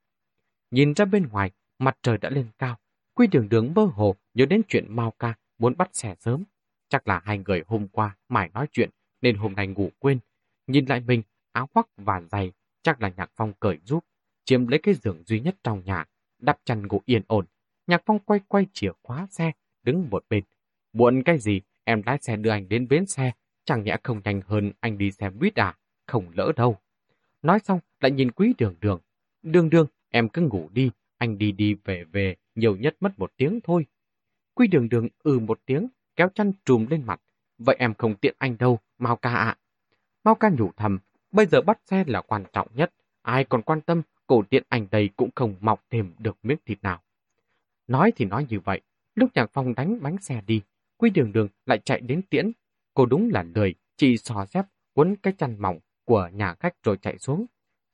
[0.70, 2.78] Nhìn ra bên ngoài, mặt trời đã lên cao.
[3.18, 6.44] Quy đường đường mơ hồ nhớ đến chuyện Mao Ca muốn bắt xe sớm.
[6.88, 8.90] Chắc là hai người hôm qua mải nói chuyện
[9.22, 10.18] nên hôm nay ngủ quên.
[10.66, 12.52] Nhìn lại mình, áo khoác và giày
[12.82, 14.04] chắc là Nhạc Phong cởi giúp,
[14.44, 16.04] chiếm lấy cái giường duy nhất trong nhà,
[16.38, 17.46] đắp chăn ngủ yên ổn.
[17.86, 19.52] Nhạc Phong quay quay chìa khóa xe,
[19.82, 20.44] đứng một bên.
[20.92, 23.32] Buồn cái gì, em lái xe đưa anh đến bến xe,
[23.64, 25.76] chẳng nhẽ không nhanh hơn anh đi xe buýt à,
[26.06, 26.76] không lỡ đâu.
[27.42, 29.00] Nói xong lại nhìn quý đường đường.
[29.42, 33.32] Đường đường, em cứ ngủ đi, anh đi đi về về, nhiều nhất mất một
[33.36, 33.86] tiếng thôi.
[34.54, 37.20] Quy đường đường ừ một tiếng, kéo chăn trùm lên mặt.
[37.58, 39.56] Vậy em không tiện anh đâu, Mao ca ạ.
[40.24, 40.98] Mao ca nhủ thầm,
[41.32, 42.92] bây giờ bắt xe là quan trọng nhất.
[43.22, 46.78] Ai còn quan tâm, cổ tiện anh đây cũng không mọc thêm được miếng thịt
[46.82, 47.02] nào.
[47.86, 48.80] Nói thì nói như vậy,
[49.14, 50.62] lúc nhạc phong đánh bánh xe đi,
[50.98, 52.52] Quy đường đường lại chạy đến tiễn.
[52.94, 56.96] Cô đúng là lười, chỉ xò dép, quấn cái chăn mỏng của nhà khách rồi
[57.02, 57.46] chạy xuống.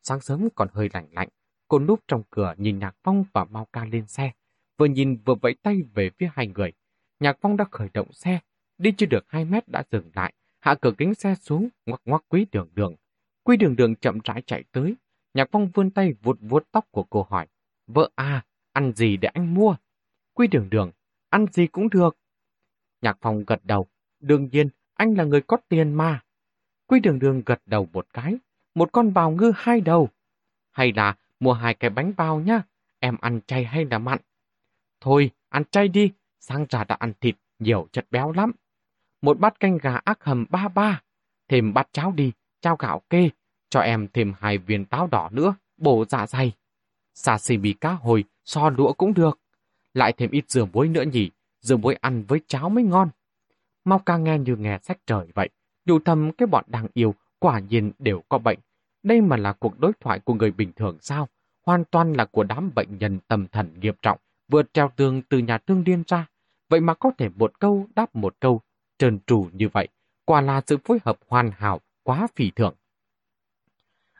[0.03, 1.29] Sáng sớm còn hơi lạnh lạnh,
[1.68, 4.33] cô núp trong cửa nhìn Nhạc Phong và mau Ca lên xe,
[4.78, 6.72] vừa nhìn vừa vẫy tay về phía hai người.
[7.20, 8.40] Nhạc Phong đã khởi động xe,
[8.78, 12.24] đi chưa được hai mét đã dừng lại, hạ cửa kính xe xuống, ngoắc ngoắc
[12.28, 12.94] quý đường đường.
[13.42, 14.94] Quý đường đường chậm rãi chạy tới,
[15.34, 17.46] Nhạc Phong vươn tay vuốt vuốt tóc của cô hỏi,
[17.87, 19.76] vợ à, ăn gì để anh mua?
[20.34, 20.90] Quý đường đường,
[21.28, 22.16] ăn gì cũng được.
[23.02, 23.87] Nhạc Phong gật đầu,
[24.20, 26.20] đương nhiên, anh là người có tiền mà.
[26.87, 28.37] Quý đường đường gật đầu một cái,
[28.74, 30.08] một con bào ngư hai đầu.
[30.70, 32.62] Hay là mua hai cái bánh bao nhá,
[32.98, 34.18] em ăn chay hay là mặn?
[35.04, 38.52] Thôi, ăn chay đi, sang ra đã ăn thịt, nhiều chất béo lắm.
[39.22, 41.02] Một bát canh gà ác hầm ba ba,
[41.48, 43.30] thêm bát cháo đi, trao gạo kê,
[43.70, 46.52] cho em thêm hai viên táo đỏ nữa, bổ dạ dày.
[47.14, 49.40] Sashimi cá hồi, so lũa cũng được.
[49.94, 53.08] Lại thêm ít dừa muối nữa nhỉ, dừa muối ăn với cháo mới ngon.
[53.84, 55.48] Mau ca nghe như nghe sách trời vậy,
[55.86, 58.58] dù thầm cái bọn đang yêu quả nhiên đều có bệnh.
[59.02, 61.28] Đây mà là cuộc đối thoại của người bình thường sao?
[61.66, 64.18] Hoàn toàn là của đám bệnh nhân tâm thần nghiêm trọng,
[64.54, 66.26] vượt treo tường từ nhà thương điên ra.
[66.68, 68.60] Vậy mà có thể một câu đáp một câu,
[68.98, 69.88] trơn trù như vậy,
[70.24, 72.74] quả là sự phối hợp hoàn hảo, quá phỉ thượng.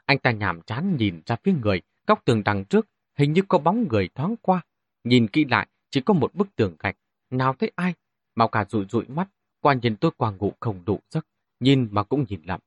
[0.05, 3.57] Anh ta nhảm chán nhìn ra phía người, góc tường đằng trước, hình như có
[3.57, 4.61] bóng người thoáng qua.
[5.03, 6.97] Nhìn kỹ lại, chỉ có một bức tường gạch,
[7.29, 7.93] nào thấy ai.
[8.35, 11.27] màu cả rụi rụi mắt, qua nhìn tôi qua ngủ không đủ giấc,
[11.59, 12.59] nhìn mà cũng nhìn lầm.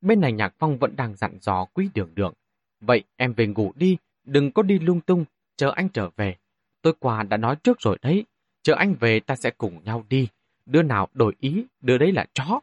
[0.00, 2.34] Bên này Nhạc Phong vẫn đang dặn dò quý đường đường.
[2.80, 5.24] Vậy em về ngủ đi, đừng có đi lung tung,
[5.56, 6.36] chờ anh trở về.
[6.84, 8.24] Tôi qua đã nói trước rồi đấy,
[8.62, 10.28] chờ anh về ta sẽ cùng nhau đi.
[10.66, 12.60] Đứa nào đổi ý, đứa đấy là chó.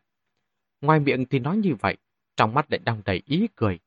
[0.82, 1.98] Ngoài miệng thì nói như vậy,
[2.36, 3.80] trong mắt lại đong đầy ý cười.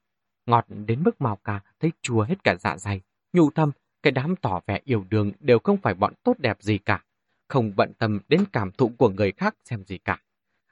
[0.46, 3.00] Ngọt đến mức màu cà thấy chua hết cả dạ dày.
[3.32, 3.70] Nhụ thâm,
[4.02, 7.04] cái đám tỏ vẻ yêu đương đều không phải bọn tốt đẹp gì cả.
[7.48, 10.22] Không bận tâm đến cảm thụ của người khác xem gì cả.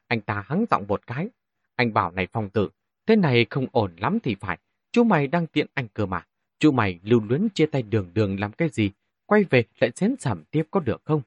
[0.07, 1.29] Anh ta hắng giọng một cái,
[1.75, 2.69] anh bảo này phong tử,
[3.07, 4.59] thế này không ổn lắm thì phải.
[4.93, 6.27] Chú mày đang tiện anh cơ mà.
[6.59, 8.91] Chú mày lưu luyến chia tay đường đường làm cái gì?
[9.33, 11.23] Quay về lại xén giảm tiếp có được không?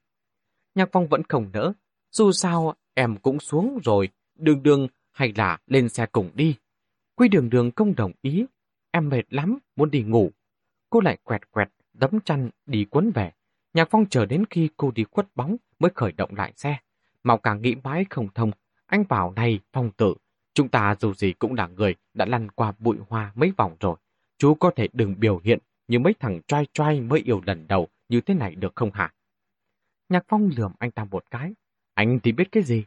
[0.76, 1.74] Nhạc phong vẫn không nỡ.
[2.12, 4.10] Dù sao em cũng xuống rồi.
[4.36, 6.56] Đường đường hay là lên xe cùng đi.
[7.16, 8.46] Quy đường đường không đồng ý.
[8.92, 10.32] Em mệt lắm, muốn đi ngủ.
[10.90, 13.32] Cô lại quẹt quẹt, đấm chăn, đi quấn về.
[13.74, 16.78] Nhạc phong chờ đến khi cô đi khuất bóng mới khởi động lại xe.
[17.24, 18.52] Màu càng nghĩ mãi không thông.
[18.86, 20.16] Anh bảo này, phong tử,
[20.54, 23.96] Chúng ta dù gì cũng là người đã lăn qua bụi hoa mấy vòng rồi.
[24.38, 27.88] Chú có thể đừng biểu hiện như mấy thằng trai trai mới yêu lần đầu
[28.10, 29.14] như thế này được không hả?
[30.10, 31.54] Nhạc Phong lườm anh ta một cái.
[31.94, 32.86] Anh thì biết cái gì?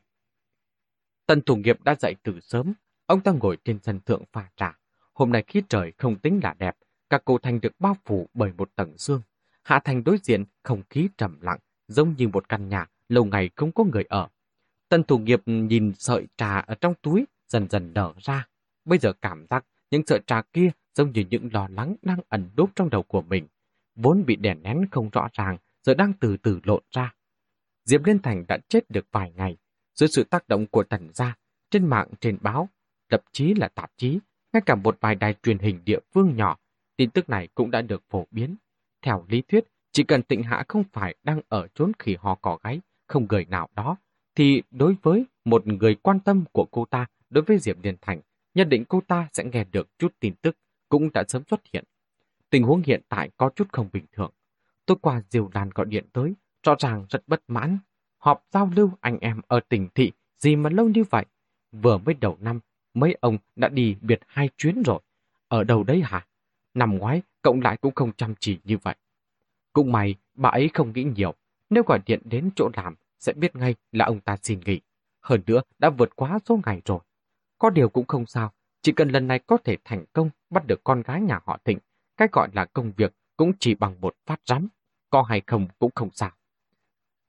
[1.26, 2.72] Tần thủ nghiệp đã dậy từ sớm.
[3.06, 4.78] Ông ta ngồi trên sân thượng pha trà.
[5.14, 6.76] Hôm nay khi trời không tính là đẹp,
[7.10, 9.22] các cô thành được bao phủ bởi một tầng xương.
[9.62, 13.50] Hạ thành đối diện, không khí trầm lặng, giống như một căn nhà lâu ngày
[13.56, 14.28] không có người ở.
[14.88, 18.48] Tần thủ nghiệp nhìn sợi trà ở trong túi dần dần nở ra.
[18.84, 22.50] Bây giờ cảm giác những sợi trà kia giống như những lo lắng đang ẩn
[22.54, 23.46] đốt trong đầu của mình.
[24.02, 27.14] Vốn bị đèn nén không rõ ràng, giờ đang từ từ lộn ra.
[27.84, 29.56] Diệp Liên Thành đã chết được vài ngày.
[29.94, 31.36] Dưới sự tác động của tần gia,
[31.70, 32.68] trên mạng, trên báo,
[33.10, 34.18] thậm chí là tạp chí,
[34.52, 36.58] ngay cả một vài đài truyền hình địa phương nhỏ,
[36.96, 38.56] tin tức này cũng đã được phổ biến.
[39.02, 42.58] Theo lý thuyết, chỉ cần tịnh hạ không phải đang ở chốn khỉ ho cỏ
[42.64, 43.96] gáy, không người nào đó,
[44.34, 48.20] thì đối với một người quan tâm của cô ta đối với Diệp Liên Thành,
[48.54, 50.56] nhận định cô ta sẽ nghe được chút tin tức
[50.88, 51.84] cũng đã sớm xuất hiện
[52.50, 54.30] tình huống hiện tại có chút không bình thường.
[54.86, 57.78] Tôi qua diều đàn gọi điện tới, rõ ràng rất bất mãn.
[58.18, 61.24] Họp giao lưu anh em ở tỉnh thị, gì mà lâu như vậy?
[61.72, 62.60] Vừa mới đầu năm,
[62.94, 65.00] mấy ông đã đi biệt hai chuyến rồi.
[65.48, 66.26] Ở đâu đấy hả?
[66.74, 68.94] Năm ngoái, cộng lại cũng không chăm chỉ như vậy.
[69.72, 71.34] Cũng may, bà ấy không nghĩ nhiều.
[71.70, 74.80] Nếu gọi điện đến chỗ làm, sẽ biết ngay là ông ta xin nghỉ.
[75.20, 77.00] Hơn nữa, đã vượt quá số ngày rồi.
[77.58, 80.84] Có điều cũng không sao, chỉ cần lần này có thể thành công bắt được
[80.84, 81.78] con gái nhà họ Thịnh,
[82.18, 84.68] cái gọi là công việc cũng chỉ bằng một phát rắm,
[85.10, 86.30] có hay không cũng không sao.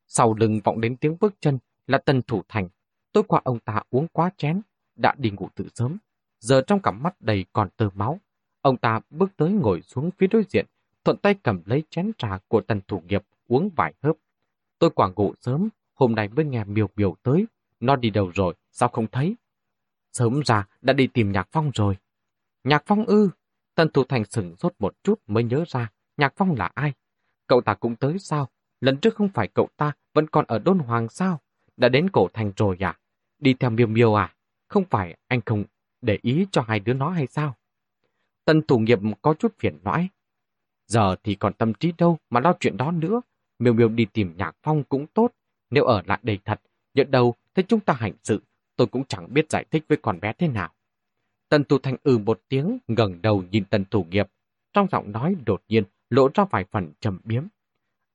[0.07, 2.69] Sau lưng vọng đến tiếng bước chân là Tân Thủ Thành.
[3.11, 4.61] Tối qua ông ta uống quá chén,
[4.95, 5.97] đã đi ngủ từ sớm.
[6.39, 8.19] Giờ trong cặp mắt đầy còn tơ máu.
[8.61, 10.65] Ông ta bước tới ngồi xuống phía đối diện,
[11.03, 14.15] thuận tay cầm lấy chén trà của Tân Thủ Nghiệp uống vài hớp.
[14.79, 17.45] Tôi quả ngủ sớm, hôm nay mới nghe miều miều tới.
[17.79, 19.35] Nó đi đâu rồi, sao không thấy?
[20.13, 21.97] Sớm ra đã đi tìm Nhạc Phong rồi.
[22.63, 23.29] Nhạc Phong ư?
[23.79, 26.93] Tân Thủ Thành sửng sốt một chút mới nhớ ra Nhạc Phong là ai.
[27.47, 28.49] Cậu ta cũng tới sao?
[28.81, 31.39] Lần trước không phải cậu ta vẫn còn ở Đôn Hoàng sao?
[31.77, 32.99] Đã đến cổ thành rồi à?
[33.39, 34.35] Đi theo miêu miêu à?
[34.67, 35.63] Không phải anh không
[36.01, 37.55] để ý cho hai đứa nó hay sao?
[38.45, 40.09] Tân thủ nghiệp có chút phiền nói.
[40.87, 43.21] Giờ thì còn tâm trí đâu mà lo chuyện đó nữa.
[43.59, 45.31] Miêu miêu đi tìm Nhạc Phong cũng tốt.
[45.69, 46.61] Nếu ở lại đây thật,
[46.93, 48.43] nhận đầu thấy chúng ta hành sự,
[48.75, 50.73] tôi cũng chẳng biết giải thích với con bé thế nào.
[51.49, 54.27] Tần thủ thành ừ một tiếng, ngẩng đầu nhìn tần thủ nghiệp.
[54.73, 57.43] Trong giọng nói đột nhiên lộ ra vài phần trầm biếm.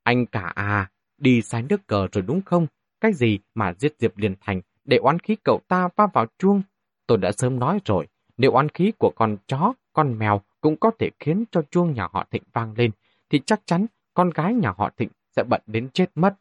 [0.02, 2.66] Anh cả à, đi sai nước cờ rồi đúng không?
[3.00, 6.62] Cái gì mà giết Diệp Liên Thành để oán khí cậu ta va vào chuông?
[7.06, 10.90] Tôi đã sớm nói rồi, nếu oán khí của con chó, con mèo cũng có
[10.98, 12.90] thể khiến cho chuông nhà họ Thịnh vang lên,
[13.30, 16.34] thì chắc chắn con gái nhà họ Thịnh sẽ bận đến chết mất.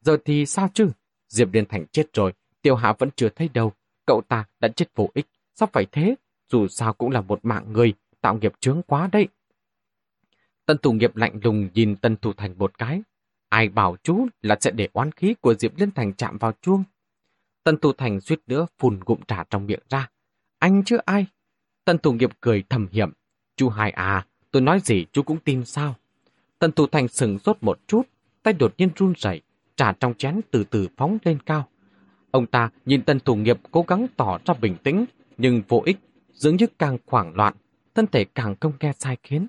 [0.00, 0.90] Giờ thì sao chứ?
[1.28, 3.72] Diệp Liên Thành chết rồi, Tiêu Hạ vẫn chưa thấy đâu.
[4.06, 6.14] Cậu ta đã chết vô ích, sao phải thế?
[6.54, 9.28] Dù sao cũng là một mạng người, tạo nghiệp chướng quá đấy.
[10.66, 13.02] Tân thủ nghiệp lạnh lùng nhìn Tân thủ thành một cái.
[13.48, 16.84] Ai bảo chú là sẽ để oán khí của Diệp Liên Thành chạm vào chuông?
[17.64, 20.10] Tân thủ thành suýt nữa phun gụm trà trong miệng ra.
[20.58, 21.26] Anh chứ ai?
[21.84, 23.12] Tân thủ nghiệp cười thầm hiểm.
[23.56, 25.94] Chú hai à, tôi nói gì chú cũng tin sao?
[26.58, 28.02] Tân thủ thành sừng sốt một chút,
[28.42, 29.42] tay đột nhiên run rẩy,
[29.76, 31.68] trà trong chén từ từ phóng lên cao.
[32.30, 35.04] Ông ta nhìn tân thủ nghiệp cố gắng tỏ ra bình tĩnh,
[35.38, 35.96] nhưng vô ích,
[36.34, 37.54] dường như càng hoảng loạn,
[37.94, 39.46] thân thể càng không nghe sai khiến.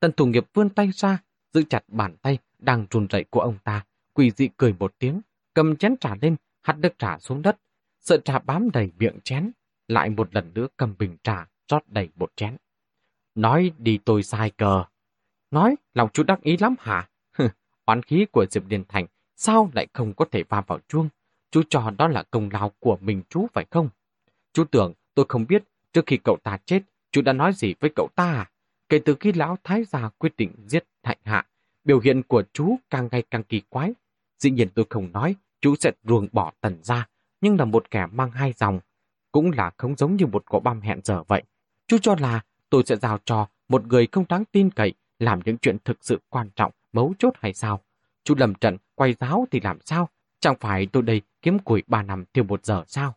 [0.00, 1.18] Tân thủ nghiệp vươn tay ra,
[1.52, 5.20] giữ chặt bàn tay đang run rẩy của ông ta, quỳ dị cười một tiếng,
[5.54, 7.56] cầm chén trà lên, hắt nước trà xuống đất,
[8.00, 9.50] sợ trà bám đầy miệng chén,
[9.88, 12.56] lại một lần nữa cầm bình trà, rót đầy một chén.
[13.34, 14.84] Nói đi tôi sai cờ.
[15.50, 17.08] Nói, lòng chú đắc ý lắm hả?
[17.86, 21.08] Oán khí của Diệp Điền Thành sao lại không có thể va vào chuông?
[21.50, 23.88] Chú cho đó là công lao của mình chú phải không?
[24.52, 27.90] Chú tưởng tôi không biết trước khi cậu ta chết, chú đã nói gì với
[27.96, 28.50] cậu ta à?
[28.88, 31.46] Kể từ khi lão thái gia quyết định giết thạnh hạ,
[31.84, 33.94] biểu hiện của chú càng ngày càng kỳ quái.
[34.38, 37.08] Dĩ nhiên tôi không nói chú sẽ ruồng bỏ tần ra,
[37.40, 38.80] nhưng là một kẻ mang hai dòng,
[39.32, 41.42] cũng là không giống như một cậu băm hẹn giờ vậy.
[41.86, 45.58] Chú cho là tôi sẽ giao cho một người không đáng tin cậy làm những
[45.58, 47.80] chuyện thực sự quan trọng, mấu chốt hay sao?
[48.24, 50.08] Chú lầm trận, quay giáo thì làm sao?
[50.40, 53.14] Chẳng phải tôi đây kiếm củi ba năm tiêu một giờ sao?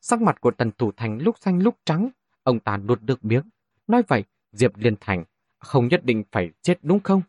[0.00, 2.08] Sắc mặt của tần thủ thành lúc xanh lúc trắng,
[2.42, 3.42] ông ta nuốt được miếng.
[3.86, 5.24] Nói vậy, Diệp Liên Thành
[5.58, 7.22] không nhất định phải chết đúng không?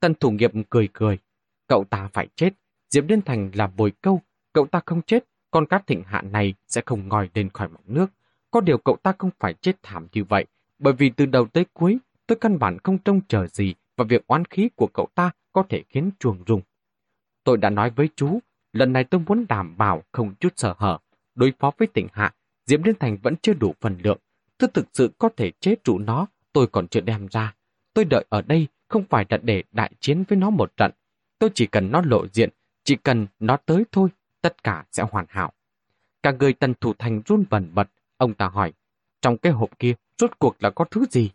[0.00, 1.18] Tần thủ nghiệp cười cười.
[1.66, 2.50] Cậu ta phải chết.
[2.90, 4.20] Diệp Liên Thành là bồi câu.
[4.52, 7.80] Cậu ta không chết, con cá thịnh hạ này sẽ không ngòi lên khỏi mặt
[7.86, 8.10] nước.
[8.50, 10.46] Có điều cậu ta không phải chết thảm như vậy,
[10.78, 14.26] bởi vì từ đầu tới cuối, tôi căn bản không trông chờ gì và việc
[14.26, 16.60] oán khí của cậu ta có thể khiến chuồng rung.
[17.44, 18.38] Tôi đã nói với chú,
[18.72, 20.98] lần này tôi muốn đảm bảo không chút sợ hở.
[21.40, 22.34] Đối phó với tỉnh hạ,
[22.66, 24.18] Diễm Liên Thành vẫn chưa đủ phần lượng.
[24.58, 27.54] Tôi thực sự có thể chế trụ nó, tôi còn chưa đem ra.
[27.94, 30.92] Tôi đợi ở đây không phải là để đại chiến với nó một trận.
[31.38, 32.50] Tôi chỉ cần nó lộ diện,
[32.84, 34.08] chỉ cần nó tới thôi,
[34.42, 35.52] tất cả sẽ hoàn hảo.
[36.22, 38.72] Cả người tần thủ thành run bẩn bật, ông ta hỏi,
[39.20, 41.30] trong cái hộp kia, rốt cuộc là có thứ gì?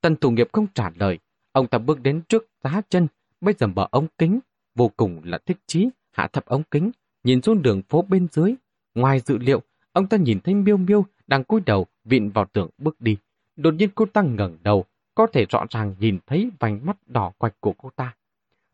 [0.00, 1.18] Tần thủ nghiệp không trả lời,
[1.52, 3.06] ông ta bước đến trước giá chân,
[3.40, 4.40] bây giờ mở ống kính,
[4.74, 6.90] vô cùng là thích chí, hạ thấp ống kính,
[7.24, 8.54] nhìn xuống đường phố bên dưới.
[8.94, 12.70] Ngoài dự liệu, ông ta nhìn thấy miêu miêu đang cúi đầu vịn vào tường
[12.78, 13.16] bước đi.
[13.56, 17.32] Đột nhiên cô ta ngẩng đầu, có thể rõ ràng nhìn thấy vành mắt đỏ
[17.38, 18.14] quạch của cô ta.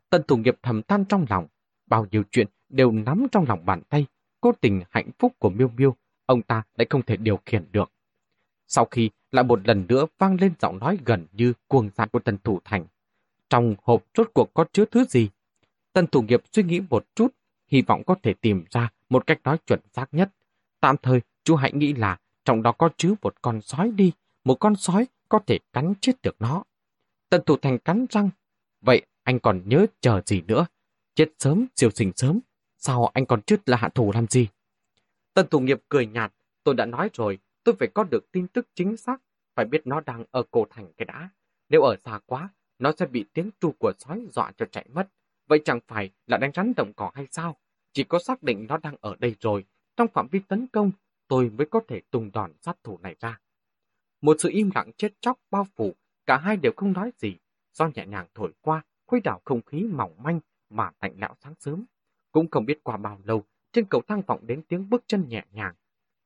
[0.09, 1.47] Tần thủ nghiệp thầm than trong lòng,
[1.87, 4.05] bao nhiêu chuyện đều nắm trong lòng bàn tay,
[4.41, 7.91] cố tình hạnh phúc của miêu miêu, ông ta lại không thể điều khiển được.
[8.67, 12.19] Sau khi lại một lần nữa vang lên giọng nói gần như cuồng dại của
[12.19, 12.85] tần thủ thành.
[13.49, 15.29] Trong hộp rốt cuộc có chứa thứ gì?
[15.93, 17.35] Tần thủ nghiệp suy nghĩ một chút,
[17.67, 20.29] hy vọng có thể tìm ra một cách nói chuẩn xác nhất.
[20.79, 24.11] Tạm thời, chú hãy nghĩ là trong đó có chứa một con sói đi,
[24.43, 26.63] một con sói có thể cắn chết được nó.
[27.29, 28.29] Tần Thủ Thành cắn răng.
[28.81, 30.65] Vậy anh còn nhớ chờ gì nữa?
[31.15, 32.39] Chết sớm, siêu sinh sớm.
[32.77, 34.47] Sao anh còn chết là hạ thủ làm gì?
[35.33, 36.33] Tần Thủ Nghiệp cười nhạt.
[36.63, 39.21] Tôi đã nói rồi, tôi phải có được tin tức chính xác.
[39.55, 41.29] Phải biết nó đang ở cổ thành cái đã.
[41.69, 45.07] Nếu ở xa quá, nó sẽ bị tiếng tru của sói dọa cho chạy mất.
[45.47, 47.57] Vậy chẳng phải là đánh rắn động cỏ hay sao?
[47.93, 49.65] Chỉ có xác định nó đang ở đây rồi,
[49.97, 50.91] trong phạm vi tấn công,
[51.27, 53.39] tôi mới có thể tung đòn sát thủ này ra.
[54.21, 57.37] Một sự im lặng chết chóc bao phủ, cả hai đều không nói gì.
[57.73, 61.53] Do nhẹ nhàng thổi qua, khuấy đảo không khí mỏng manh mà lạnh lẽo sáng
[61.59, 61.85] sớm.
[62.31, 65.45] Cũng không biết qua bao lâu, trên cầu thang vọng đến tiếng bước chân nhẹ
[65.51, 65.75] nhàng.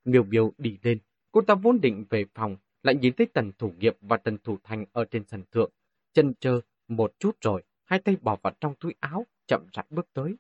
[0.06, 1.00] Miêu miêu đi lên,
[1.32, 4.58] cô ta vốn định về phòng, lại nhìn thấy tần thủ nghiệp và tần thủ
[4.64, 5.72] thành ở trên sân thượng.
[6.14, 10.08] Chân chờ một chút rồi, hai tay bỏ vào trong túi áo, chậm rãi bước
[10.14, 10.36] tới.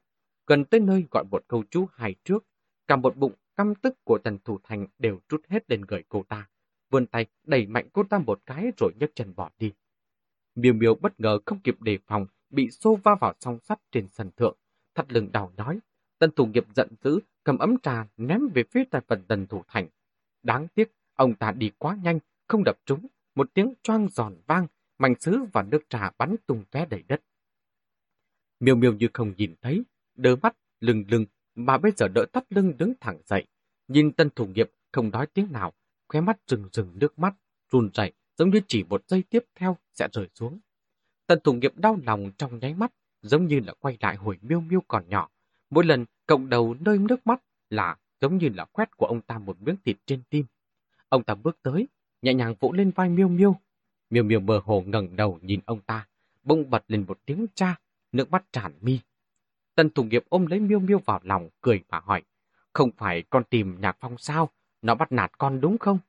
[0.47, 2.45] Gần tới nơi gọi một câu chú hài trước,
[2.87, 6.23] cả một bụng căm tức của tần thủ thành đều trút hết lên người cô
[6.23, 6.49] ta.
[6.89, 9.73] Vươn tay đẩy mạnh cô ta một cái rồi nhấc chân bỏ đi.
[10.55, 14.07] Miêu miêu bất ngờ không kịp đề phòng, bị xô va vào song sắt trên
[14.11, 14.57] sân thượng.
[14.95, 15.79] Thắt lưng đào nói
[16.19, 19.63] Tần thủ nghiệp giận dữ, cầm ấm trà ném về phía tài phần tần thủ
[19.67, 19.87] thành.
[20.43, 23.07] Đáng tiếc, ông ta đi quá nhanh, không đập trúng.
[23.35, 27.21] Một tiếng choang giòn vang, mảnh sứ và nước trà bắn tung tóe đầy đất.
[28.59, 29.83] Miêu miêu như không nhìn thấy,
[30.15, 33.47] đỡ mắt, lưng lưng, mà bây giờ đỡ tắt lưng đứng thẳng dậy.
[33.87, 35.73] Nhìn tân thủ nghiệp không nói tiếng nào,
[36.07, 37.33] khóe mắt rừng rừng nước mắt,
[37.71, 40.59] run rẩy giống như chỉ một giây tiếp theo sẽ rơi xuống.
[41.27, 44.59] Tần thủ nghiệp đau lòng trong nháy mắt, giống như là quay lại hồi miêu
[44.61, 45.29] miêu còn nhỏ.
[45.69, 49.37] Mỗi lần cộng đầu nơi nước mắt là giống như là quét của ông ta
[49.37, 50.45] một miếng thịt trên tim.
[51.09, 51.87] Ông ta bước tới,
[52.21, 53.55] nhẹ nhàng vỗ lên vai miêu miêu.
[54.09, 56.07] Miêu miêu mơ hồ ngẩng đầu nhìn ông ta,
[56.43, 57.75] bỗng bật lên một tiếng cha,
[58.11, 58.99] nước mắt tràn mi.
[59.75, 62.23] Tần thủ nghiệp ôm lấy miêu miêu vào lòng, cười và hỏi,
[62.73, 64.49] không phải con tìm nhạc phong sao,
[64.81, 65.99] nó bắt nạt con đúng không?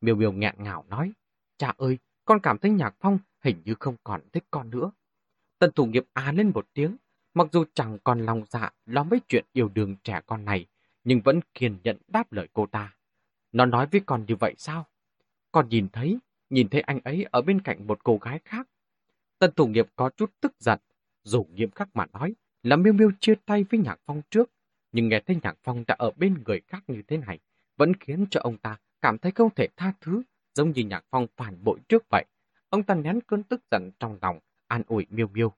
[0.00, 1.12] Miêu miêu nghẹn ngào nói,
[1.56, 4.92] cha ơi, con cảm thấy nhạc phong hình như không còn thích con nữa.
[5.58, 6.96] Tần thủ nghiệp à lên một tiếng,
[7.34, 10.66] mặc dù chẳng còn lòng dạ lo mấy chuyện yêu đương trẻ con này,
[11.04, 12.96] nhưng vẫn kiên nhẫn đáp lời cô ta.
[13.52, 14.86] Nó nói với con như vậy sao?
[15.52, 16.18] Con nhìn thấy,
[16.50, 18.68] nhìn thấy anh ấy ở bên cạnh một cô gái khác.
[19.38, 20.78] Tần thủ nghiệp có chút tức giận,
[21.22, 24.50] dù nghiêm khắc mà nói là miêu miêu chia tay với Nhạc Phong trước,
[24.92, 27.38] nhưng nghe thấy Nhạc Phong đã ở bên người khác như thế này,
[27.76, 30.22] vẫn khiến cho ông ta cảm thấy không thể tha thứ,
[30.54, 32.24] giống như Nhạc Phong phản bội trước vậy.
[32.68, 35.52] Ông ta nén cơn tức giận trong lòng, an ủi miêu miêu.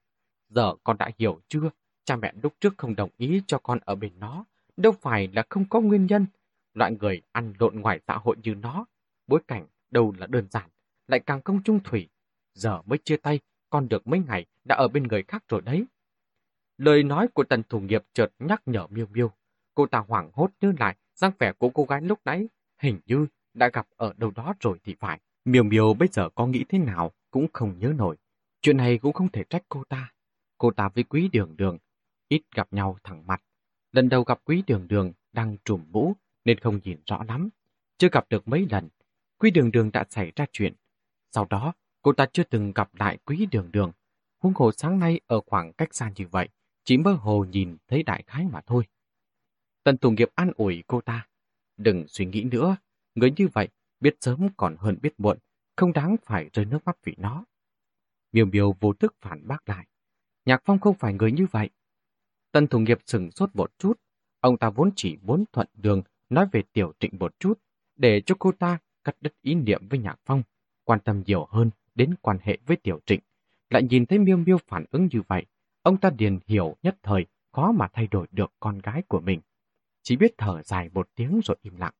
[0.49, 1.69] Giờ con đã hiểu chưa?
[2.03, 4.45] Cha mẹ lúc trước không đồng ý cho con ở bên nó,
[4.77, 6.25] đâu phải là không có nguyên nhân.
[6.73, 8.85] Loại người ăn lộn ngoài xã hội như nó,
[9.27, 10.69] bối cảnh đâu là đơn giản,
[11.07, 12.09] lại càng không trung thủy.
[12.53, 13.39] Giờ mới chia tay,
[13.69, 15.85] con được mấy ngày đã ở bên người khác rồi đấy.
[16.77, 19.31] Lời nói của tần thủ nghiệp chợt nhắc nhở miêu miêu.
[19.75, 22.47] Cô ta hoảng hốt nhớ lại dáng vẻ của cô gái lúc nãy,
[22.81, 25.19] hình như đã gặp ở đâu đó rồi thì phải.
[25.45, 28.15] Miêu miêu bây giờ có nghĩ thế nào cũng không nhớ nổi.
[28.61, 30.11] Chuyện này cũng không thể trách cô ta.
[30.57, 31.77] Cô ta với quý đường đường,
[32.27, 33.41] ít gặp nhau thẳng mặt.
[33.91, 36.13] Lần đầu gặp quý đường đường đang trùm mũ
[36.45, 37.49] nên không nhìn rõ lắm.
[37.97, 38.89] Chưa gặp được mấy lần,
[39.37, 40.73] quý đường đường đã xảy ra chuyện.
[41.31, 43.91] Sau đó, cô ta chưa từng gặp lại quý đường đường.
[44.39, 46.49] Huống hồ sáng nay ở khoảng cách xa như vậy,
[46.85, 48.83] chỉ mơ hồ nhìn thấy đại khái mà thôi.
[49.83, 51.27] Tần Tùng Nghiệp an ủi cô ta.
[51.77, 52.77] Đừng suy nghĩ nữa,
[53.15, 53.67] người như vậy
[53.99, 55.37] biết sớm còn hơn biết muộn,
[55.75, 57.45] không đáng phải rơi nước mắt vì nó.
[58.31, 59.87] Miêu miêu vô thức phản bác lại.
[60.45, 61.69] Nhạc Phong không phải người như vậy.
[62.51, 63.99] Tần Tùng Nghiệp sừng sốt một chút.
[64.39, 67.59] Ông ta vốn chỉ muốn thuận đường nói về tiểu trịnh một chút,
[67.95, 70.43] để cho cô ta cắt đứt ý niệm với Nhạc Phong,
[70.83, 73.19] quan tâm nhiều hơn đến quan hệ với tiểu trịnh.
[73.69, 75.45] Lại nhìn thấy miêu miêu phản ứng như vậy,
[75.85, 79.41] Ông ta điền hiểu nhất thời, khó mà thay đổi được con gái của mình.
[80.03, 81.93] Chỉ biết thở dài một tiếng rồi im lặng.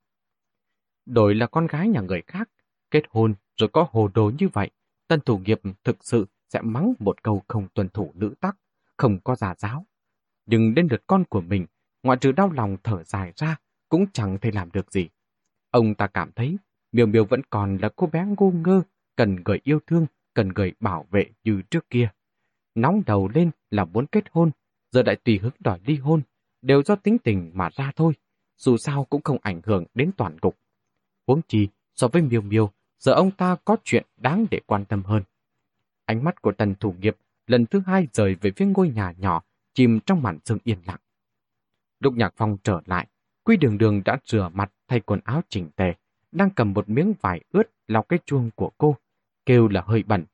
[1.05, 2.49] Đổi là con gái nhà người khác,
[2.91, 4.69] kết hôn rồi có hồ đồ như vậy,
[5.07, 8.57] tân thủ nghiệp thực sự sẽ mắng một câu không tuân thủ nữ tắc,
[8.97, 9.85] không có giả giáo.
[10.45, 11.65] Nhưng đến lượt con của mình,
[12.03, 13.57] ngoại trừ đau lòng thở dài ra,
[13.89, 15.09] cũng chẳng thể làm được gì.
[15.71, 16.57] Ông ta cảm thấy
[16.91, 18.81] Miêu Miêu vẫn còn là cô bé ngu ngơ,
[19.15, 22.09] cần người yêu thương, cần người bảo vệ như trước kia
[22.75, 24.51] nóng đầu lên là muốn kết hôn,
[24.91, 26.21] giờ lại tùy hứng đòi ly hôn,
[26.61, 28.13] đều do tính tình mà ra thôi,
[28.57, 30.57] dù sao cũng không ảnh hưởng đến toàn cục.
[31.27, 35.03] Huống chi, so với miêu miêu, giờ ông ta có chuyện đáng để quan tâm
[35.03, 35.23] hơn.
[36.05, 37.17] Ánh mắt của tần thủ nghiệp
[37.47, 40.99] lần thứ hai rời về phía ngôi nhà nhỏ, chìm trong màn sương yên lặng.
[41.99, 43.07] Lúc nhạc phong trở lại,
[43.45, 45.93] Quy đường đường đã rửa mặt thay quần áo chỉnh tề,
[46.31, 48.95] đang cầm một miếng vải ướt lau cái chuông của cô,
[49.45, 50.25] kêu là hơi bẩn.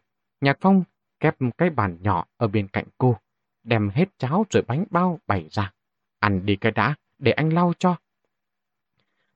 [0.41, 0.83] Nhạc phong
[1.21, 3.17] kép cái bàn nhỏ ở bên cạnh cô,
[3.63, 5.73] đem hết cháo rồi bánh bao bày ra.
[6.19, 7.95] Ăn đi cái đã, để anh lau cho.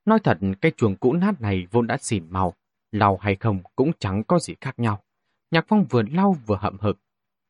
[0.05, 2.53] Nói thật, cái chuồng cũ nát này vốn đã xỉn màu,
[2.91, 5.03] lau hay không cũng chẳng có gì khác nhau.
[5.51, 6.97] Nhạc Phong vừa lau vừa hậm hực.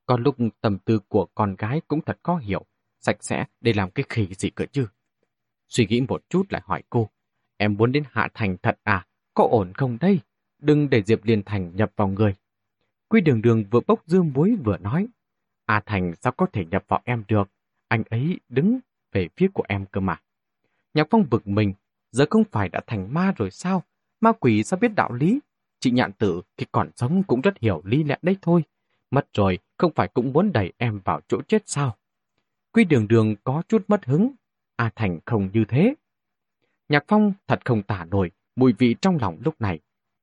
[0.05, 2.65] Còn lúc tầm tư của con gái cũng thật có hiểu,
[2.99, 4.87] sạch sẽ để làm cái khỉ gì cơ chứ.
[5.69, 7.09] Suy nghĩ một chút lại hỏi cô,
[7.57, 10.19] em muốn đến Hạ Thành thật à, có ổn không đây?
[10.59, 12.35] Đừng để Diệp Liên Thành nhập vào người.
[13.07, 15.07] Quy đường đường vừa bốc dương muối vừa nói,
[15.65, 17.49] A Thành sao có thể nhập vào em được?
[17.87, 18.79] Anh ấy đứng
[19.11, 20.21] về phía của em cơ mà.
[20.93, 21.73] Nhạc Phong bực mình,
[22.11, 23.83] giờ không phải đã thành ma rồi sao?
[24.21, 25.39] Ma quỷ sao biết đạo lý?
[25.79, 28.63] Chị nhạn tử khi còn sống cũng rất hiểu lý lẽ đấy thôi.
[29.11, 31.95] Mất rồi, không phải cũng muốn đẩy em vào chỗ chết sao?
[32.71, 34.31] Quy đường đường có chút mất hứng.
[34.75, 35.95] A Thành không như thế.
[36.89, 39.79] Nhạc Phong thật không tả nổi mùi vị trong lòng lúc này.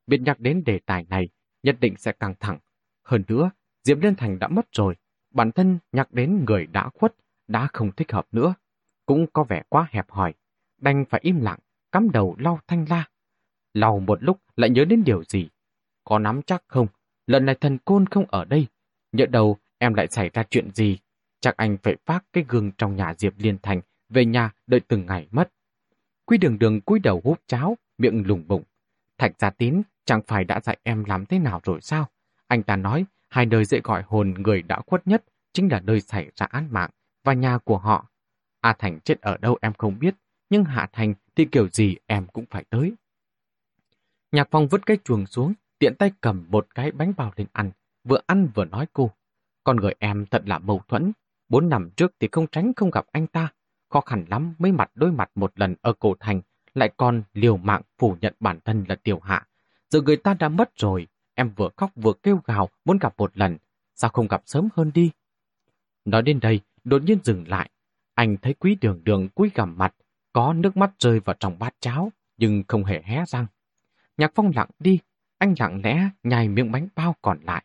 [0.06, 1.28] Biết nhắc đến đề tài này,
[1.62, 2.58] nhất định sẽ căng thẳng.
[3.12, 3.50] Hơn nữa,
[3.84, 4.96] Diệp Liên Thành đã mất rồi.
[5.34, 7.14] Bản thân nhắc đến người đã khuất,
[7.48, 8.54] đã không thích hợp nữa.
[9.06, 10.34] Cũng có vẻ quá hẹp hòi.
[10.80, 11.58] Đành phải im lặng,
[11.92, 13.04] cắm đầu lau thanh la.
[13.74, 15.48] Lau một lúc lại nhớ đến điều gì.
[16.04, 16.86] Có nắm chắc không?
[17.26, 18.66] Lần này thần côn không ở đây.
[19.12, 20.98] Nhớ đầu em lại xảy ra chuyện gì?
[21.40, 25.06] Chắc anh phải phát cái gương trong nhà Diệp Liên Thành về nhà đợi từng
[25.06, 25.52] ngày mất.
[26.24, 28.62] Quy đường đường cúi đầu hút cháo, miệng lùng bụng.
[29.18, 32.11] Thạch gia tín chẳng phải đã dạy em làm thế nào rồi sao?
[32.52, 36.00] Anh ta nói hai nơi dễ gọi hồn người đã khuất nhất chính là nơi
[36.00, 36.90] xảy ra án mạng
[37.24, 38.06] và nhà của họ.
[38.60, 40.14] A Thành chết ở đâu em không biết,
[40.50, 42.92] nhưng Hạ Thành thì kiểu gì em cũng phải tới.
[44.32, 47.70] Nhạc Phong vứt cái chuồng xuống, tiện tay cầm một cái bánh bao lên ăn,
[48.04, 49.10] vừa ăn vừa nói cô.
[49.64, 51.12] Con người em thật là mâu thuẫn.
[51.48, 53.48] Bốn năm trước thì không tránh không gặp anh ta.
[53.88, 56.40] Khó khăn lắm mới mặt đối mặt một lần ở cổ thành,
[56.74, 59.46] lại còn liều mạng phủ nhận bản thân là tiểu hạ.
[59.90, 61.06] Giờ người ta đã mất rồi,
[61.42, 63.58] em vừa khóc vừa kêu gào muốn gặp một lần.
[63.94, 65.10] Sao không gặp sớm hơn đi?
[66.04, 67.70] Nói đến đây, đột nhiên dừng lại.
[68.14, 69.94] Anh thấy quý đường đường cúi gằm mặt,
[70.32, 73.46] có nước mắt rơi vào trong bát cháo, nhưng không hề hé răng.
[74.16, 74.98] Nhạc Phong lặng đi,
[75.38, 77.64] anh lặng lẽ nhai miếng bánh bao còn lại.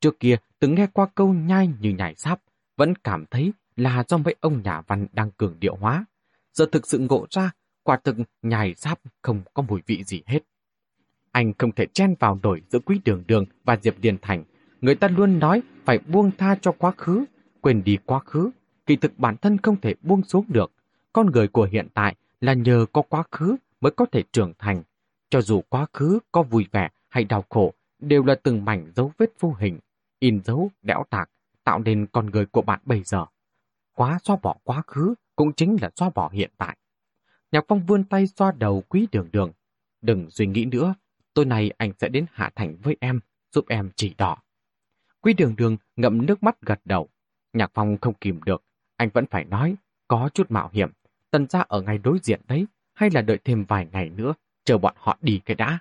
[0.00, 2.40] Trước kia từng nghe qua câu nhai như nhảy sáp,
[2.76, 6.04] vẫn cảm thấy là do mấy ông nhà văn đang cường điệu hóa.
[6.52, 7.50] Giờ thực sự ngộ ra,
[7.82, 10.40] quả thực nhài sáp không có mùi vị gì hết.
[11.32, 14.44] Anh không thể chen vào nổi giữa quý đường đường và Diệp Điền Thành.
[14.80, 17.24] Người ta luôn nói phải buông tha cho quá khứ,
[17.60, 18.50] quên đi quá khứ.
[18.86, 20.72] Kỳ thực bản thân không thể buông xuống được.
[21.12, 24.82] Con người của hiện tại là nhờ có quá khứ mới có thể trưởng thành.
[25.30, 29.12] Cho dù quá khứ có vui vẻ hay đau khổ, đều là từng mảnh dấu
[29.18, 29.78] vết vô hình,
[30.18, 31.30] in dấu, đẽo tạc,
[31.64, 33.24] tạo nên con người của bạn bây giờ.
[33.94, 36.76] Quá xóa bỏ quá khứ cũng chính là xóa bỏ hiện tại.
[37.52, 39.52] Nhạc Phong vươn tay xoa đầu quý đường đường.
[40.02, 40.94] Đừng suy nghĩ nữa,
[41.38, 43.20] tối nay anh sẽ đến Hạ Thành với em,
[43.52, 44.36] giúp em chỉ đỏ.
[45.20, 47.08] Quý đường đường ngậm nước mắt gật đầu.
[47.52, 48.64] Nhạc Phong không kìm được,
[48.96, 49.76] anh vẫn phải nói,
[50.08, 50.90] có chút mạo hiểm.
[51.30, 54.34] Tần ra ở ngay đối diện đấy, hay là đợi thêm vài ngày nữa,
[54.64, 55.78] chờ bọn họ đi cái đã.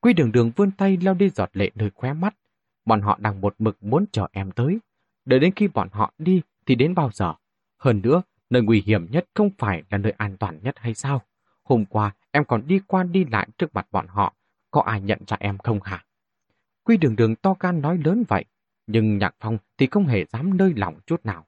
[0.00, 2.36] Quy đường đường vươn tay lao đi giọt lệ nơi khóe mắt.
[2.84, 4.78] Bọn họ đang một mực muốn chờ em tới.
[5.24, 7.34] Đợi đến khi bọn họ đi thì đến bao giờ?
[7.78, 11.22] Hơn nữa, nơi nguy hiểm nhất không phải là nơi an toàn nhất hay sao?
[11.64, 14.34] Hôm qua em còn đi qua đi lại trước mặt bọn họ.
[14.70, 16.04] Có ai nhận ra em không hả?
[16.84, 18.44] Quy đường đường to gan nói lớn vậy.
[18.86, 21.46] Nhưng Nhạc Phong thì không hề dám nơi lòng chút nào.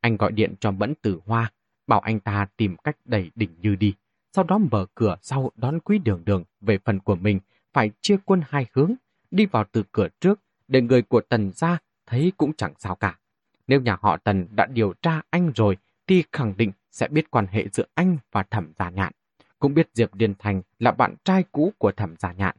[0.00, 1.52] Anh gọi điện cho Mẫn Tử Hoa,
[1.86, 3.94] bảo anh ta tìm cách đẩy đỉnh như đi.
[4.32, 7.40] Sau đó mở cửa sau đón quý đường đường về phần của mình
[7.72, 8.94] phải chia quân hai hướng,
[9.30, 13.18] đi vào từ cửa trước, để người của Tần ra thấy cũng chẳng sao cả.
[13.66, 17.46] Nếu nhà họ Tần đã điều tra anh rồi, thì khẳng định sẽ biết quan
[17.46, 19.12] hệ giữa anh và thẩm gia nhạn.
[19.58, 22.56] Cũng biết Diệp Điền Thành là bạn trai cũ của thẩm gia nhạn.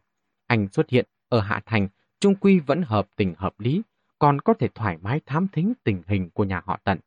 [0.48, 1.88] Anh xuất hiện ở Hạ Thành,
[2.20, 3.82] trung quy vẫn hợp tình hợp lý,
[4.20, 7.00] còn có thể thoải mái thám thính tình hình của nhà họ Tần.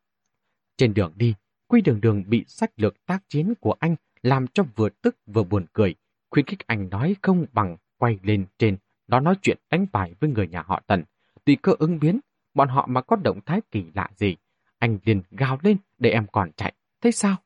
[0.77, 1.35] Trên đường đi,
[1.67, 5.43] Quy Đường Đường bị sách lược tác chiến của anh làm cho vừa tức vừa
[5.43, 5.95] buồn cười,
[6.31, 8.77] khuyến khích anh nói không bằng quay lên trên,
[9.07, 11.05] nó nói chuyện đánh bài với người nhà họ Tần.
[11.45, 12.21] Tùy cơ ứng biến,
[12.55, 14.37] bọn họ mà có động thái kỳ lạ gì,
[14.79, 16.73] anh liền gào lên để em còn chạy.
[17.01, 17.37] Thế sao?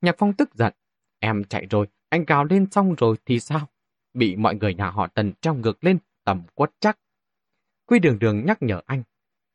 [0.00, 0.74] Nhạc Phong tức giận.
[1.18, 3.68] Em chạy rồi, anh gào lên xong rồi thì sao?
[4.14, 6.98] Bị mọi người nhà họ Tần treo ngược lên, tầm quất chắc.
[7.86, 9.02] Quy đường đường nhắc nhở anh.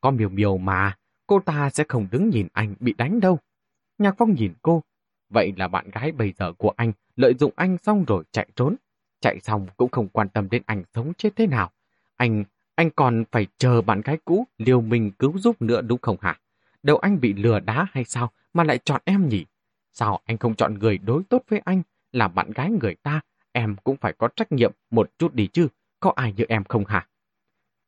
[0.02, 0.98] Có miều miều mà,
[1.28, 3.40] cô ta sẽ không đứng nhìn anh bị đánh đâu.
[3.98, 4.84] Nhạc Phong nhìn cô.
[5.30, 8.76] Vậy là bạn gái bây giờ của anh lợi dụng anh xong rồi chạy trốn.
[9.22, 11.72] Chạy xong cũng không quan tâm đến anh sống chết thế nào.
[12.16, 12.44] Anh,
[12.76, 16.40] anh còn phải chờ bạn gái cũ liều mình cứu giúp nữa đúng không hả?
[16.84, 19.46] Đâu anh bị lừa đá hay sao mà lại chọn em nhỉ?
[19.94, 21.82] Sao anh không chọn người đối tốt với anh,
[22.12, 23.22] là bạn gái người ta,
[23.58, 25.68] em cũng phải có trách nhiệm một chút đi chứ,
[26.00, 27.08] có ai như em không hả?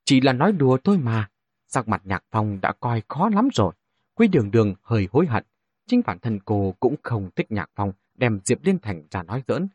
[0.06, 1.30] Chỉ là nói đùa thôi mà,
[1.68, 3.74] sắc mặt nhạc phong đã coi khó lắm rồi.
[4.16, 5.44] Quý đường đường hơi hối hận,
[5.88, 9.44] chính bản thân cô cũng không thích nhạc phong đem Diệp Liên Thành ra nói
[9.48, 9.68] giỡn,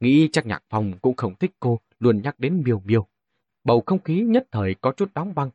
[0.00, 3.06] Nghĩ chắc nhạc phong cũng không thích cô, luôn nhắc đến miêu miêu.
[3.64, 5.50] Bầu không khí nhất thời có chút đóng băng,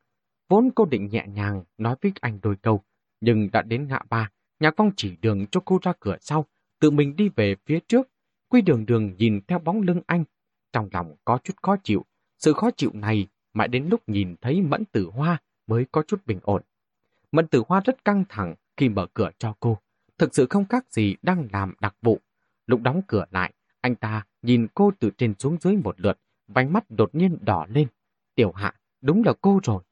[0.50, 2.84] Vốn cô định nhẹ nhàng nói với anh đôi câu,
[3.22, 4.30] nhưng đã đến ngã ba,
[4.60, 6.46] Nhạc Phong chỉ đường cho cô ra cửa sau,
[6.80, 8.08] tự mình đi về phía trước.
[8.56, 10.24] Quy đường đường nhìn theo bóng lưng anh,
[10.74, 12.06] trong lòng có chút khó chịu.
[12.38, 15.38] Sự khó chịu này mãi đến lúc nhìn thấy Mẫn Tử Hoa
[15.68, 16.62] mới có chút bình ổn.
[17.32, 19.78] Mẫn Tử Hoa rất căng thẳng khi mở cửa cho cô.
[20.18, 22.20] Thực sự không khác gì đang làm đặc vụ.
[22.68, 26.74] Lúc đóng cửa lại, anh ta nhìn cô từ trên xuống dưới một lượt, vánh
[26.74, 27.88] mắt đột nhiên đỏ lên.
[28.36, 29.84] Tiểu hạ, đúng là cô rồi.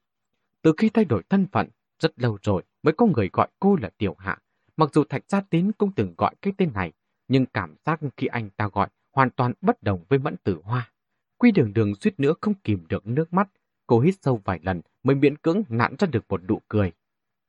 [0.62, 3.90] Từ khi thay đổi thân phận, rất lâu rồi mới có người gọi cô là
[3.98, 4.38] Tiểu Hạ.
[4.76, 6.92] Mặc dù Thạch Gia Tín cũng từng gọi cái tên này,
[7.28, 10.92] nhưng cảm giác khi anh ta gọi hoàn toàn bất đồng với Mẫn Tử Hoa.
[11.38, 13.48] Quy đường đường suýt nữa không kìm được nước mắt,
[13.86, 16.92] cô hít sâu vài lần mới miễn cưỡng nặn ra được một nụ cười.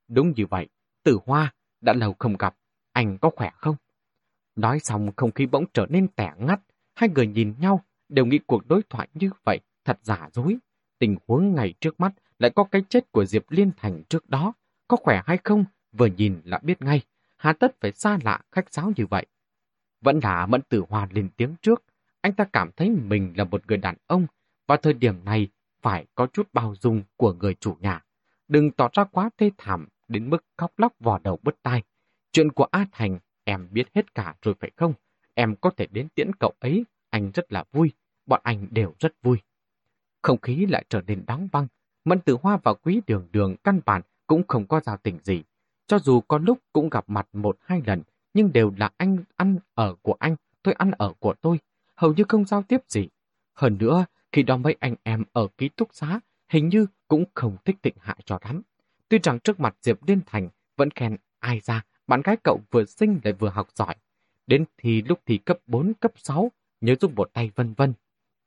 [0.08, 0.68] Đúng như vậy,
[1.04, 2.56] Tử Hoa, đã lâu không gặp,
[2.92, 3.76] anh có khỏe không?
[4.56, 6.60] Nói xong không khí bỗng trở nên tẻ ngắt,
[6.96, 10.58] hai người nhìn nhau, đều nghĩ cuộc đối thoại như vậy thật giả dối.
[11.00, 14.54] Tình huống ngày trước mắt lại có cái chết của Diệp Liên Thành trước đó,
[14.88, 17.02] có khỏe hay không, vừa nhìn là biết ngay,
[17.38, 19.26] hà tất phải xa lạ khách sáo như vậy.
[20.06, 21.84] Vẫn là Mẫn Tử Hoa lên tiếng trước,
[22.22, 24.28] anh ta cảm thấy mình là một người đàn ông,
[24.68, 25.48] và thời điểm này
[25.82, 28.04] phải có chút bao dung của người chủ nhà.
[28.48, 31.84] Đừng tỏ ra quá thê thảm đến mức khóc lóc vò đầu bứt tai.
[32.32, 34.94] Chuyện của A Thành em biết hết cả rồi phải không?
[35.34, 37.92] Em có thể đến tiễn cậu ấy, anh rất là vui,
[38.26, 39.38] bọn anh đều rất vui.
[40.22, 41.68] Không khí lại trở nên đóng băng,
[42.06, 45.44] Mẫn Tử Hoa và Quý Đường Đường căn bản cũng không có giao tình gì.
[45.88, 48.02] Cho dù có lúc cũng gặp mặt một hai lần,
[48.36, 51.60] nhưng đều là anh ăn ở của anh, tôi ăn ở của tôi,
[51.96, 53.08] hầu như không giao tiếp gì.
[53.54, 56.20] Hơn nữa, khi đó mấy anh em ở ký túc xá,
[56.50, 58.62] hình như cũng không thích tịnh hại cho lắm.
[59.10, 62.86] Tuy rằng trước mặt Diệp Liên Thành vẫn khen ai ra, bạn gái cậu vừa
[62.86, 63.96] sinh lại vừa học giỏi.
[64.48, 67.94] Đến thì lúc thì cấp 4, cấp 6, nhớ giúp một tay vân vân.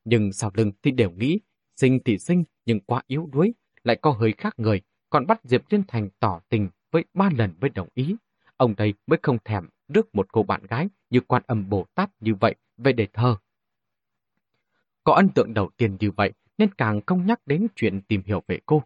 [0.04, 1.40] Nhưng sau lưng thì đều nghĩ,
[1.76, 4.80] sinh thì sinh nhưng quá yếu đuối, lại có hơi khác người,
[5.10, 8.16] còn bắt Diệp Liên Thành tỏ tình với ba lần mới đồng ý.
[8.56, 12.10] Ông đây mới không thèm rước một cô bạn gái như quan âm Bồ Tát
[12.20, 13.36] như vậy về để thơ.
[15.04, 18.42] Có ấn tượng đầu tiên như vậy nên càng không nhắc đến chuyện tìm hiểu
[18.46, 18.82] về cô.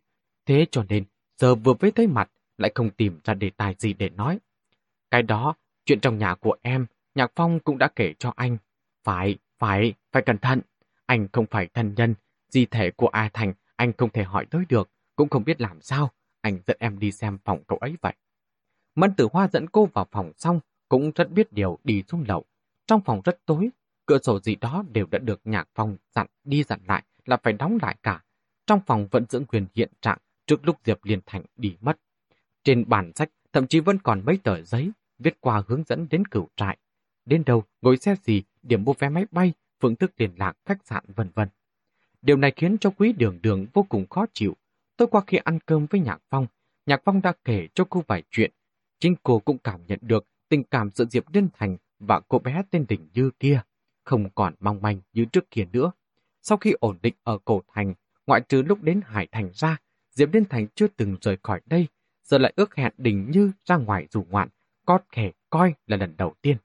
[0.46, 1.04] Thế cho nên,
[1.38, 4.38] giờ vừa với thấy mặt lại không tìm ra đề tài gì để nói.
[5.10, 8.56] Cái đó, chuyện trong nhà của em, Nhạc Phong cũng đã kể cho anh.
[9.04, 10.60] Phải, phải, phải cẩn thận.
[11.06, 12.14] Anh không phải thân nhân,
[12.48, 15.80] di thể của A Thành anh không thể hỏi tới được, cũng không biết làm
[15.80, 16.10] sao.
[16.40, 18.14] Anh dẫn em đi xem phòng cậu ấy vậy.
[18.94, 20.60] Mẫn tử hoa dẫn cô vào phòng xong,
[20.92, 22.44] cũng rất biết điều đi xuống lầu.
[22.86, 23.70] Trong phòng rất tối,
[24.06, 27.52] cửa sổ gì đó đều đã được nhạc phong dặn đi dặn lại là phải
[27.52, 28.24] đóng lại cả.
[28.66, 31.98] Trong phòng vẫn giữ quyền hiện trạng trước lúc Diệp Liên Thành đi mất.
[32.64, 36.24] Trên bản sách thậm chí vẫn còn mấy tờ giấy viết qua hướng dẫn đến
[36.24, 36.78] cửu trại.
[37.24, 40.86] Đến đâu, ngồi xe gì, điểm mua vé máy bay, phương thức liên lạc, khách
[40.86, 41.48] sạn vân vân.
[42.22, 44.56] Điều này khiến cho quý đường đường vô cùng khó chịu.
[44.96, 46.46] Tôi qua khi ăn cơm với Nhạc Phong,
[46.86, 48.52] Nhạc Phong đã kể cho cô vài chuyện.
[48.98, 52.62] Chính cô cũng cảm nhận được tình cảm giữa Diệp Liên Thành và cô bé
[52.70, 53.60] tên Đình Như kia
[54.04, 55.92] không còn mong manh như trước kia nữa.
[56.42, 57.94] Sau khi ổn định ở cổ thành,
[58.26, 59.76] ngoại trừ lúc đến Hải Thành ra,
[60.10, 61.86] Diệp Liên Thành chưa từng rời khỏi đây,
[62.24, 64.48] giờ lại ước hẹn Đình Như ra ngoài dù ngoạn,
[64.86, 66.56] có thể coi là lần đầu tiên.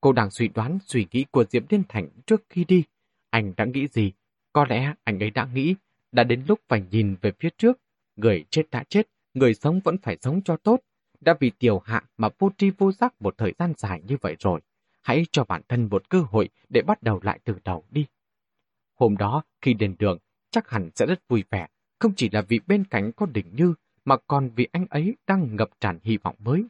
[0.00, 2.84] Cô đang suy đoán suy nghĩ của Diệp Liên Thành trước khi đi.
[3.30, 4.12] Anh đã nghĩ gì?
[4.52, 5.74] Có lẽ anh ấy đã nghĩ,
[6.12, 7.78] đã đến lúc phải nhìn về phía trước.
[8.16, 10.80] Người chết đã chết, người sống vẫn phải sống cho tốt.
[11.20, 14.36] Đã vì tiểu hạ mà vô tri vô giác một thời gian dài như vậy
[14.40, 14.60] rồi.
[15.02, 18.06] Hãy cho bản thân một cơ hội để bắt đầu lại từ đầu đi.
[18.94, 20.18] Hôm đó, khi đến đường,
[20.50, 21.66] chắc hẳn sẽ rất vui vẻ,
[21.98, 25.56] không chỉ là vì bên cạnh có đỉnh như, mà còn vì anh ấy đang
[25.56, 26.64] ngập tràn hy vọng mới.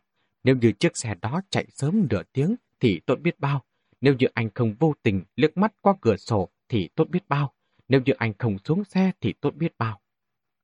[0.44, 3.64] Nếu như chiếc xe đó chạy sớm nửa tiếng thì tốt biết bao.
[4.00, 7.52] Nếu như anh không vô tình liếc mắt qua cửa sổ thì tốt biết bao.
[7.88, 10.00] Nếu như anh không xuống xe thì tốt biết bao.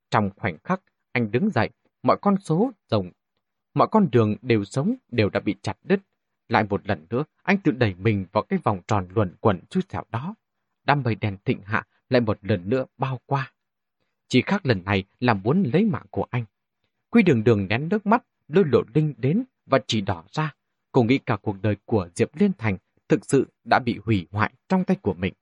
[0.09, 0.81] Trong khoảnh khắc,
[1.11, 1.69] anh đứng dậy,
[2.03, 3.11] mọi con số rồng,
[3.75, 5.99] mọi con đường đều sống đều đã bị chặt đứt.
[6.49, 9.83] Lại một lần nữa, anh tự đẩy mình vào cái vòng tròn luẩn quẩn chui
[9.89, 10.35] xẻo đó.
[10.83, 13.53] Đám mây đèn thịnh hạ lại một lần nữa bao qua.
[14.27, 16.45] Chỉ khác lần này là muốn lấy mạng của anh.
[17.09, 20.53] Quy đường đường nén nước mắt, lôi lộ linh đến và chỉ đỏ ra.
[20.91, 22.77] Cô nghĩ cả cuộc đời của Diệp Liên Thành
[23.09, 25.33] thực sự đã bị hủy hoại trong tay của mình.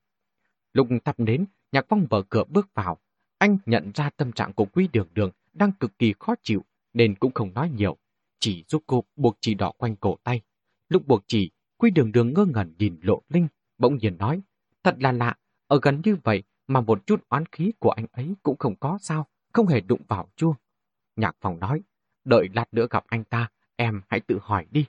[0.73, 2.97] Lúc thắp đến, Nhạc Phong mở cửa bước vào.
[3.37, 6.63] Anh nhận ra tâm trạng của Quý Đường Đường đang cực kỳ khó chịu,
[6.93, 7.97] nên cũng không nói nhiều.
[8.43, 10.41] Chỉ giúp cô buộc chỉ đỏ quanh cổ tay.
[10.89, 14.41] Lúc buộc chỉ, quy Đường Đường ngơ ngẩn nhìn Lộ Linh, bỗng nhiên nói.
[14.83, 15.35] Thật là lạ,
[15.67, 18.97] ở gần như vậy mà một chút oán khí của anh ấy cũng không có
[19.01, 20.53] sao, không hề đụng vào chua.
[21.15, 21.81] Nhạc Phong nói,
[22.25, 24.85] đợi lát nữa gặp anh ta, em hãy tự hỏi đi.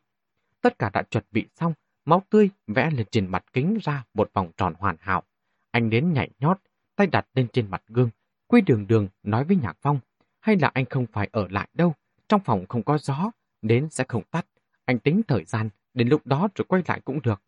[0.61, 1.73] Tất cả đã chuẩn bị xong,
[2.05, 5.23] máu tươi vẽ lên trên mặt kính ra một vòng tròn hoàn hảo.
[5.71, 6.59] Anh đến nhảy nhót,
[6.97, 8.11] tay đặt lên trên mặt gương.
[8.47, 9.99] Quy đường đường nói với Nhạc Phong.
[10.41, 11.95] hay là anh không phải ở lại đâu,
[12.29, 13.31] trong phòng không có gió,
[13.65, 14.47] đến sẽ không tắt.
[14.85, 17.43] Anh tính thời gian, đến lúc đó rồi quay lại cũng được.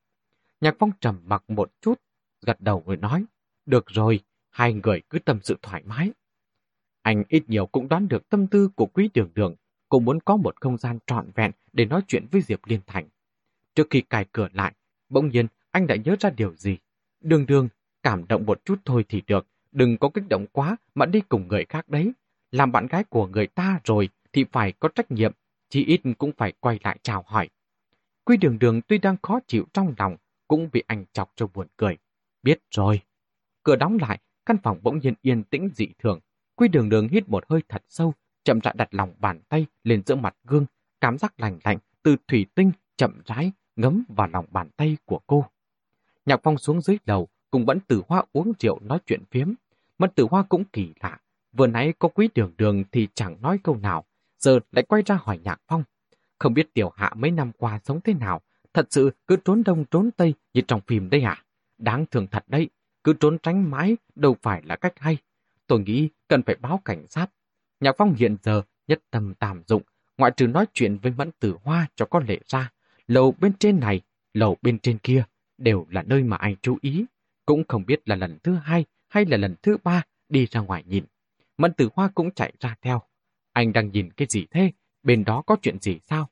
[0.60, 2.00] Nhạc Phong trầm mặc một chút,
[2.46, 3.24] gật đầu rồi nói,
[3.66, 6.12] được rồi, hai người cứ tâm sự thoải mái.
[7.02, 9.54] Anh ít nhiều cũng đoán được tâm tư của quý đường đường,
[9.88, 13.08] cũng muốn có một không gian trọn vẹn để nói chuyện với Diệp Liên Thành.
[13.74, 14.72] Trước khi cài cửa lại,
[15.08, 16.78] bỗng nhiên anh đã nhớ ra điều gì.
[17.20, 17.68] Đường đường,
[18.02, 21.48] cảm động một chút thôi thì được, đừng có kích động quá mà đi cùng
[21.48, 22.12] người khác đấy.
[22.50, 25.32] Làm bạn gái của người ta rồi thì phải có trách nhiệm,
[25.68, 27.48] chí ít cũng phải quay lại chào hỏi.
[28.24, 30.16] Quy đường đường tuy đang khó chịu trong lòng,
[30.48, 31.98] cũng bị anh chọc cho buồn cười.
[32.42, 33.00] Biết rồi.
[33.62, 36.20] Cửa đóng lại, căn phòng bỗng nhiên yên tĩnh dị thường.
[36.54, 38.14] Quy đường đường hít một hơi thật sâu,
[38.44, 40.66] chậm rãi đặt lòng bàn tay lên giữa mặt gương,
[41.00, 45.20] cảm giác lành lạnh từ thủy tinh chậm rãi ngấm vào lòng bàn tay của
[45.26, 45.44] cô.
[46.26, 49.52] Nhạc Phong xuống dưới lầu, cùng Mẫn Tử Hoa uống rượu nói chuyện phiếm.
[49.98, 51.18] Mẫn Tử Hoa cũng kỳ lạ,
[51.52, 54.04] vừa nãy có quý đường đường thì chẳng nói câu nào,
[54.46, 55.84] giờ lại quay ra hỏi Nhạc Phong.
[56.38, 58.40] Không biết tiểu hạ mấy năm qua sống thế nào,
[58.74, 61.44] thật sự cứ trốn đông trốn tây như trong phim đây à?
[61.78, 62.68] Đáng thường thật đấy,
[63.04, 65.16] cứ trốn tránh mãi đâu phải là cách hay.
[65.66, 67.26] Tôi nghĩ cần phải báo cảnh sát.
[67.80, 69.82] Nhạc Phong hiện giờ nhất tâm tạm dụng,
[70.18, 72.70] ngoại trừ nói chuyện với Mẫn Tử Hoa cho có lệ ra.
[73.06, 74.00] Lầu bên trên này,
[74.34, 75.24] lầu bên trên kia
[75.58, 77.04] đều là nơi mà anh chú ý.
[77.46, 80.84] Cũng không biết là lần thứ hai hay là lần thứ ba đi ra ngoài
[80.86, 81.04] nhìn.
[81.58, 83.02] Mẫn Tử Hoa cũng chạy ra theo.
[83.56, 84.72] Anh đang nhìn cái gì thế?
[85.02, 86.28] Bên đó có chuyện gì sao?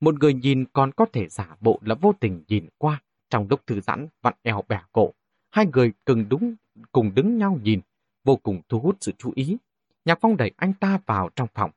[0.00, 3.66] Một người nhìn còn có thể giả bộ là vô tình nhìn qua trong lúc
[3.66, 5.12] thư giãn vặn eo bẻ cổ.
[5.50, 6.54] Hai người cùng đúng
[6.92, 7.80] cùng đứng nhau nhìn,
[8.24, 9.56] vô cùng thu hút sự chú ý.
[10.04, 11.70] Nhạc Phong đẩy anh ta vào trong phòng.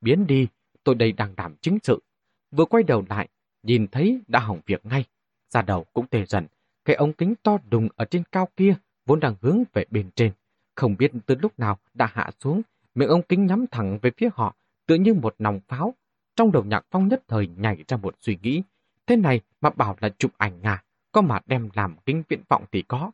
[0.00, 0.48] Biến đi,
[0.84, 2.02] tôi đây đang đảm chứng sự.
[2.50, 3.28] Vừa quay đầu lại,
[3.62, 5.04] nhìn thấy đã hỏng việc ngay.
[5.48, 6.46] Ra đầu cũng tê dần,
[6.84, 8.74] cái ống kính to đùng ở trên cao kia
[9.06, 10.32] vốn đang hướng về bên trên.
[10.74, 12.62] Không biết từ lúc nào đã hạ xuống,
[13.00, 15.94] miệng ống kính nhắm thẳng về phía họ, tựa như một nòng pháo.
[16.36, 18.62] Trong đầu nhạc phong nhất thời nhảy ra một suy nghĩ.
[19.06, 22.64] Thế này mà bảo là chụp ảnh à, có mà đem làm kính viễn vọng
[22.72, 23.10] thì có.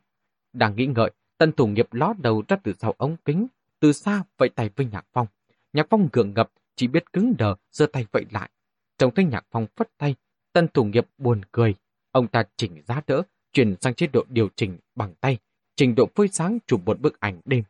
[0.53, 3.47] Đang nghĩ ngợi, tân thủ nghiệp ló đầu ra từ sau ống kính,
[3.79, 5.27] từ xa vẫy tay với nhạc phong.
[5.73, 8.49] Nhạc phong gượng ngập, chỉ biết cứng đờ, giơ tay vẫy lại.
[8.97, 10.15] Trong thấy nhạc phong phất tay,
[10.53, 11.75] tân thủ nghiệp buồn cười.
[12.11, 13.21] Ông ta chỉnh giá đỡ,
[13.53, 15.37] chuyển sang chế độ điều chỉnh bằng tay,
[15.75, 17.63] trình độ phơi sáng chụp một bức ảnh đêm.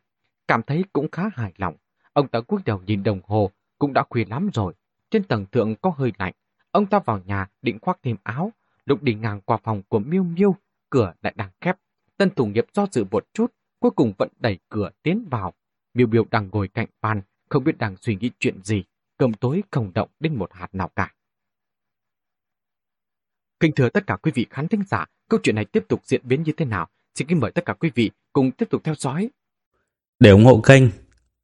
[0.48, 1.74] Cảm thấy cũng khá hài lòng.
[2.18, 4.74] Ông ta cúi đầu nhìn đồng hồ, cũng đã khuya lắm rồi.
[5.10, 6.32] Trên tầng thượng có hơi lạnh.
[6.70, 8.52] Ông ta vào nhà định khoác thêm áo.
[8.84, 10.54] Lúc đi ngang qua phòng của Miêu Miêu,
[10.90, 11.76] cửa lại đang khép.
[12.16, 15.54] Tân thủ nghiệp do dự một chút, cuối cùng vẫn đẩy cửa tiến vào.
[15.94, 18.84] Miêu Miêu đang ngồi cạnh bàn, không biết đang suy nghĩ chuyện gì.
[19.16, 21.14] Cơm tối không động đến một hạt nào cả.
[23.60, 26.20] Kính thưa tất cả quý vị khán thính giả, câu chuyện này tiếp tục diễn
[26.24, 26.88] biến như thế nào?
[27.14, 29.30] Xin kính mời tất cả quý vị cùng tiếp tục theo dõi.
[30.18, 30.84] Để ủng hộ kênh,